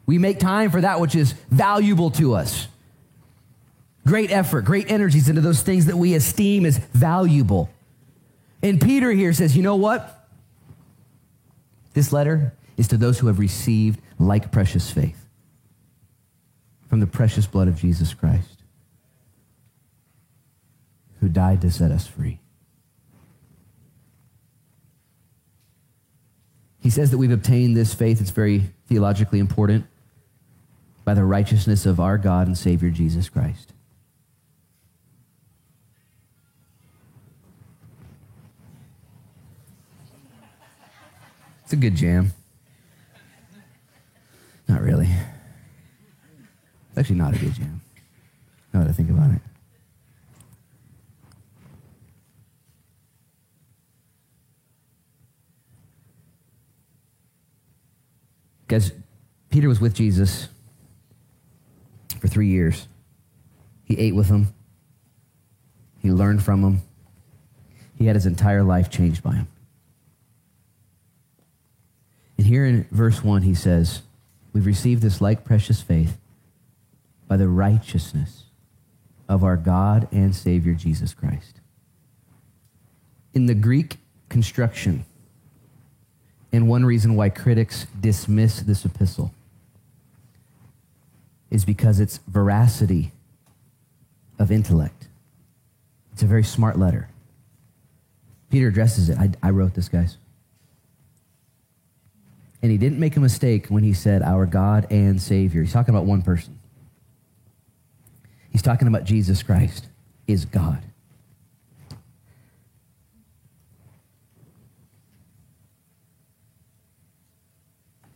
[0.04, 2.66] We make time for that which is valuable to us.
[4.04, 7.70] Great effort, great energies into those things that we esteem as valuable.
[8.64, 10.26] And Peter here says, you know what?
[11.92, 15.26] This letter is to those who have received like precious faith
[16.88, 18.62] from the precious blood of Jesus Christ,
[21.20, 22.40] who died to set us free.
[26.80, 28.20] He says that we've obtained this faith.
[28.20, 29.86] It's very theologically important.
[31.04, 33.72] by the righteousness of our God and Savior Jesus Christ.
[41.64, 42.32] It's a good jam.
[44.68, 45.08] Not really.
[46.88, 47.82] It's actually not a good jam.
[48.72, 49.40] Now that I think about it.
[58.66, 58.92] Guys,
[59.50, 60.48] Peter was with Jesus
[62.18, 62.88] for three years.
[63.84, 64.54] He ate with him,
[66.00, 66.82] he learned from him,
[67.96, 69.48] he had his entire life changed by him.
[72.38, 74.02] And here in verse 1, he says,
[74.54, 76.16] We've received this like precious faith
[77.28, 78.44] by the righteousness
[79.28, 81.60] of our God and Savior Jesus Christ.
[83.34, 83.96] In the Greek
[84.28, 85.04] construction,
[86.52, 89.34] and one reason why critics dismiss this epistle
[91.50, 93.10] is because its veracity
[94.38, 95.08] of intellect.
[96.12, 97.08] It's a very smart letter.
[98.50, 99.18] Peter addresses it.
[99.18, 100.16] I, I wrote this, guys.
[102.64, 105.60] And he didn't make a mistake when he said, Our God and Savior.
[105.60, 106.58] He's talking about one person.
[108.48, 109.88] He's talking about Jesus Christ
[110.26, 110.82] is God.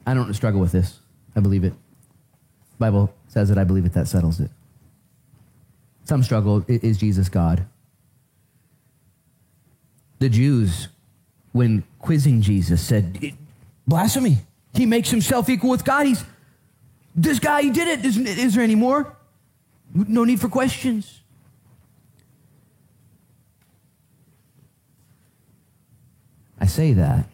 [0.07, 0.99] I don't struggle with this.
[1.37, 1.75] I believe it.
[2.79, 3.59] Bible says it.
[3.59, 3.93] I believe it.
[3.93, 4.51] That settles it.
[6.05, 6.65] Some struggle.
[6.69, 7.67] Is Jesus God?
[10.21, 10.89] The Jews,
[11.53, 13.37] when quizzing Jesus, said,
[13.89, 14.37] Blasphemy.
[14.75, 16.07] He makes himself equal with God.
[16.07, 16.23] He's
[17.17, 18.05] this guy, he did it.
[18.05, 19.17] Is, is there any more?
[19.93, 21.23] No need for questions.
[26.61, 27.25] I say that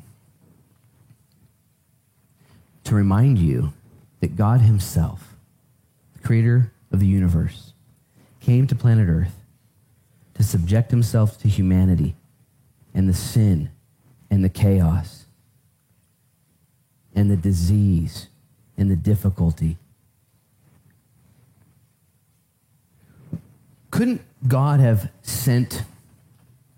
[2.85, 3.73] to remind you
[4.21, 5.35] that God Himself,
[6.15, 7.73] the creator of the universe,
[8.41, 9.35] came to planet Earth
[10.35, 12.15] to subject Himself to humanity
[12.95, 13.71] and the sin
[14.31, 15.24] and the chaos
[17.15, 18.29] and the disease
[18.77, 19.77] and the difficulty.
[23.91, 25.85] Couldn't God have sent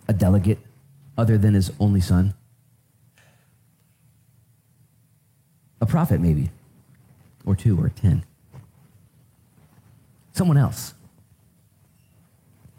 [0.07, 0.59] a delegate
[1.16, 2.34] other than his only son?
[5.80, 6.51] A prophet, maybe,
[7.45, 8.24] or two, or ten.
[10.32, 10.93] Someone else.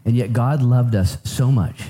[0.05, 1.81] And yet, God loved us so much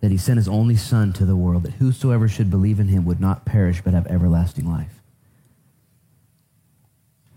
[0.00, 3.04] that he sent his only Son to the world, that whosoever should believe in him
[3.04, 5.00] would not perish but have everlasting life.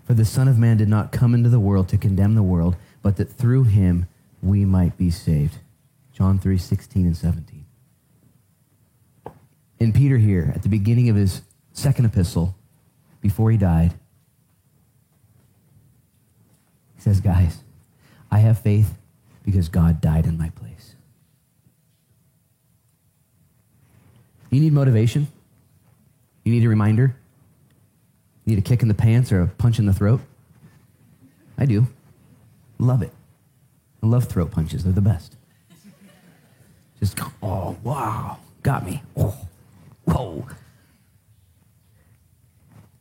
[0.06, 2.76] For the Son of Man did not come into the world to condemn the world,
[3.02, 4.08] but that through him
[4.42, 5.58] we might be saved.
[6.14, 7.66] John 3 16 and 17.
[9.80, 11.42] And Peter, here, at the beginning of his
[11.74, 12.56] second epistle,
[13.22, 13.94] before he died,
[16.96, 17.64] he says, Guys,
[18.32, 18.98] I have faith
[19.44, 20.63] because God died in my place.
[24.54, 25.28] You need motivation?
[26.44, 27.16] You need a reminder?
[28.46, 30.22] You need a kick in the pants or a punch in the throat?
[31.58, 31.88] I do.
[32.78, 33.12] Love it.
[34.04, 35.38] I love throat punches, they're the best.
[37.00, 39.02] Just, oh, wow, got me.
[39.18, 39.36] Oh,
[40.06, 40.48] whoa.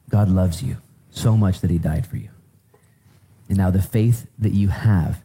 [0.09, 0.79] God loves you
[1.11, 2.31] so much that he died for you.
[3.49, 5.23] And now the faith that you have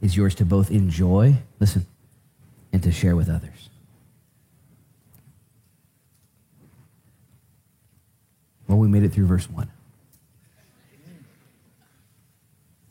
[0.00, 1.86] is yours to both enjoy, listen,
[2.72, 3.69] and to share with others.
[8.70, 9.68] Well, we made it through verse 1.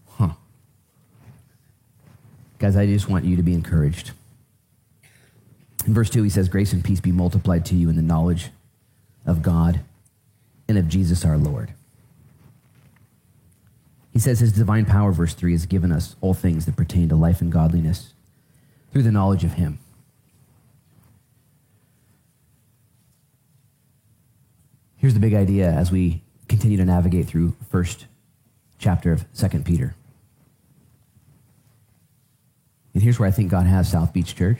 [0.09, 0.31] Huh.
[2.57, 4.11] Guys, I just want you to be encouraged.
[5.87, 8.49] In verse 2, he says, Grace and peace be multiplied to you in the knowledge
[9.25, 9.79] of God
[10.67, 11.73] and of Jesus our Lord.
[14.11, 17.15] He says his divine power, verse 3, has given us all things that pertain to
[17.15, 18.13] life and godliness
[18.91, 19.79] through the knowledge of him.
[24.99, 28.05] Here's the big idea as we continue to navigate through first
[28.77, 29.95] chapter of Second Peter.
[32.93, 34.59] And here's where I think God has South Beach Church.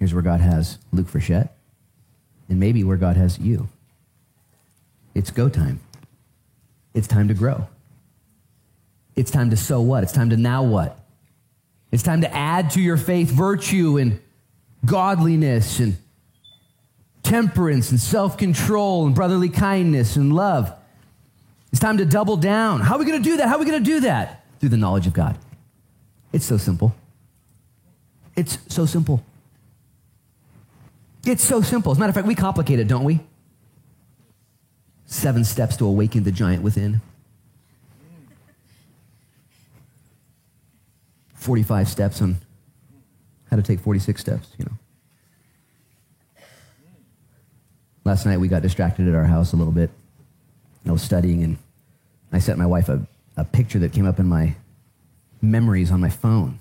[0.00, 1.50] Here's where God has Luke Frechette.
[2.48, 3.68] And maybe where God has you.
[5.14, 5.78] It's go time.
[6.94, 7.68] It's time to grow.
[9.14, 10.02] It's time to sow what?
[10.02, 10.98] It's time to now what?
[11.92, 14.20] It's time to add to your faith virtue and
[14.84, 15.96] godliness and
[17.26, 20.72] temperance and self control and brotherly kindness and love.
[21.72, 22.80] It's time to double down.
[22.80, 23.48] How are we going to do that?
[23.48, 24.44] How are we going to do that?
[24.60, 25.36] Through the knowledge of God.
[26.32, 26.94] It's so simple.
[28.36, 29.24] It's so simple.
[31.24, 31.92] It's so simple.
[31.92, 33.20] As a matter of fact, we complicate it, don't we?
[35.06, 37.00] Seven steps to awaken the giant within.
[41.34, 42.36] 45 steps on
[43.50, 44.72] how to take 46 steps, you know.
[48.06, 49.90] Last night we got distracted at our house a little bit.
[50.86, 51.58] I was studying and
[52.30, 53.04] I sent my wife a,
[53.36, 54.54] a picture that came up in my
[55.42, 56.60] memories on my phone.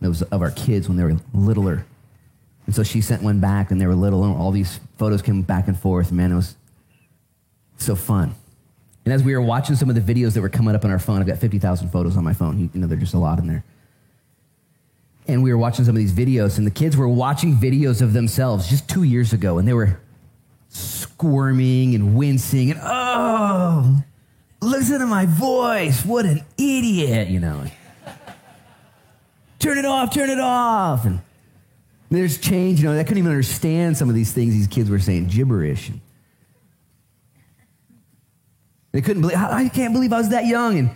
[0.00, 1.84] It was of our kids when they were littler.
[2.66, 5.42] And so she sent one back and they were little and all these photos came
[5.42, 6.12] back and forth.
[6.12, 6.54] Man, it was
[7.76, 8.36] so fun.
[9.04, 11.00] And as we were watching some of the videos that were coming up on our
[11.00, 12.70] phone, I've got 50,000 photos on my phone.
[12.72, 13.64] You know, there's just a lot in there.
[15.26, 18.12] And we were watching some of these videos, and the kids were watching videos of
[18.12, 19.98] themselves just two years ago, and they were
[20.70, 24.02] squirming and wincing, and oh,
[24.62, 26.04] listen to my voice.
[26.04, 27.64] What an idiot, you know.
[29.58, 31.04] turn it off, turn it off.
[31.04, 31.20] And
[32.08, 34.98] there's change, you know, I couldn't even understand some of these things these kids were
[34.98, 35.90] saying, gibberish.
[38.92, 40.78] They couldn't believe, I can't believe I was that young.
[40.78, 40.90] And,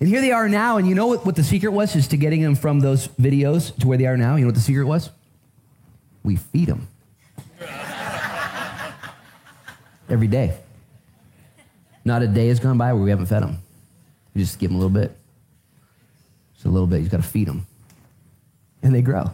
[0.00, 0.78] and here they are now.
[0.78, 3.76] And you know what, what the secret was is to getting them from those videos
[3.78, 4.34] to where they are now?
[4.34, 5.10] You know what the secret was?
[6.24, 6.88] We feed them.
[10.08, 10.56] Every day.
[12.04, 13.58] Not a day has gone by where we haven't fed them.
[14.34, 15.16] We just give them a little bit.
[16.54, 17.00] Just a little bit.
[17.00, 17.66] You've got to feed them.
[18.82, 19.32] And they grow.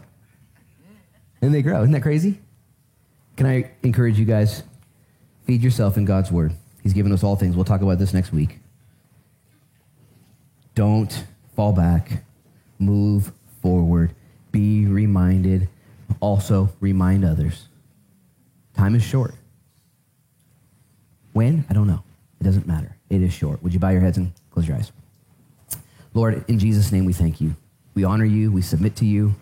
[1.42, 1.82] And they grow.
[1.82, 2.40] Isn't that crazy?
[3.36, 4.62] Can I encourage you guys?
[5.44, 6.52] Feed yourself in God's word.
[6.82, 7.56] He's given us all things.
[7.56, 8.58] We'll talk about this next week.
[10.74, 12.24] Don't fall back.
[12.78, 14.14] Move forward.
[14.50, 15.68] Be reminded.
[16.20, 17.68] Also, remind others.
[18.74, 19.34] Time is short.
[21.32, 21.64] When?
[21.68, 22.02] I don't know.
[22.40, 22.96] It doesn't matter.
[23.08, 23.62] It is short.
[23.62, 24.92] Would you bow your heads and close your eyes?
[26.14, 27.56] Lord, in Jesus' name, we thank you.
[27.94, 28.50] We honor you.
[28.52, 29.34] We submit to you.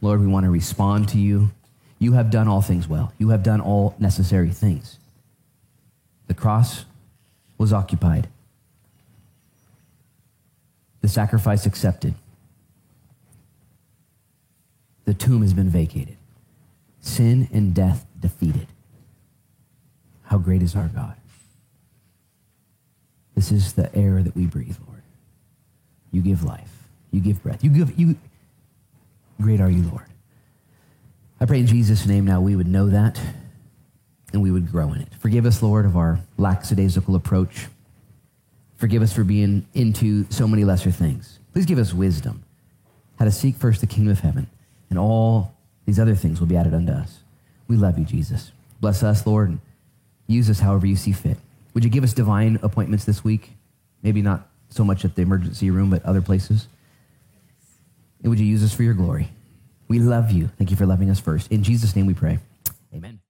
[0.00, 1.50] Lord, we want to respond to you.
[1.98, 3.12] You have done all things well.
[3.18, 4.98] You have done all necessary things.
[6.28, 6.84] The cross
[7.56, 8.28] was occupied,
[11.00, 12.14] the sacrifice accepted,
[15.06, 16.16] the tomb has been vacated,
[17.00, 18.68] sin and death defeated.
[20.28, 21.16] How great is our God!
[23.34, 25.02] This is the air that we breathe, Lord.
[26.12, 26.88] You give life.
[27.10, 27.64] You give breath.
[27.64, 28.16] You give you
[29.40, 30.04] great are you, Lord.
[31.40, 33.20] I pray in Jesus' name now we would know that
[34.32, 35.08] and we would grow in it.
[35.18, 37.68] Forgive us, Lord, of our lackadaisical approach.
[38.76, 41.38] Forgive us for being into so many lesser things.
[41.52, 42.44] Please give us wisdom
[43.18, 44.48] how to seek first the kingdom of heaven,
[44.90, 45.54] and all
[45.86, 47.20] these other things will be added unto us.
[47.66, 48.52] We love you, Jesus.
[48.80, 49.58] Bless us, Lord,
[50.28, 51.36] use us however you see fit.
[51.74, 53.52] Would you give us divine appointments this week?
[54.02, 56.68] Maybe not so much at the emergency room, but other places.
[58.22, 59.30] And would you use us for your glory?
[59.88, 60.50] We love you.
[60.58, 61.50] Thank you for loving us first.
[61.50, 62.38] In Jesus' name we pray.
[62.94, 63.20] Amen.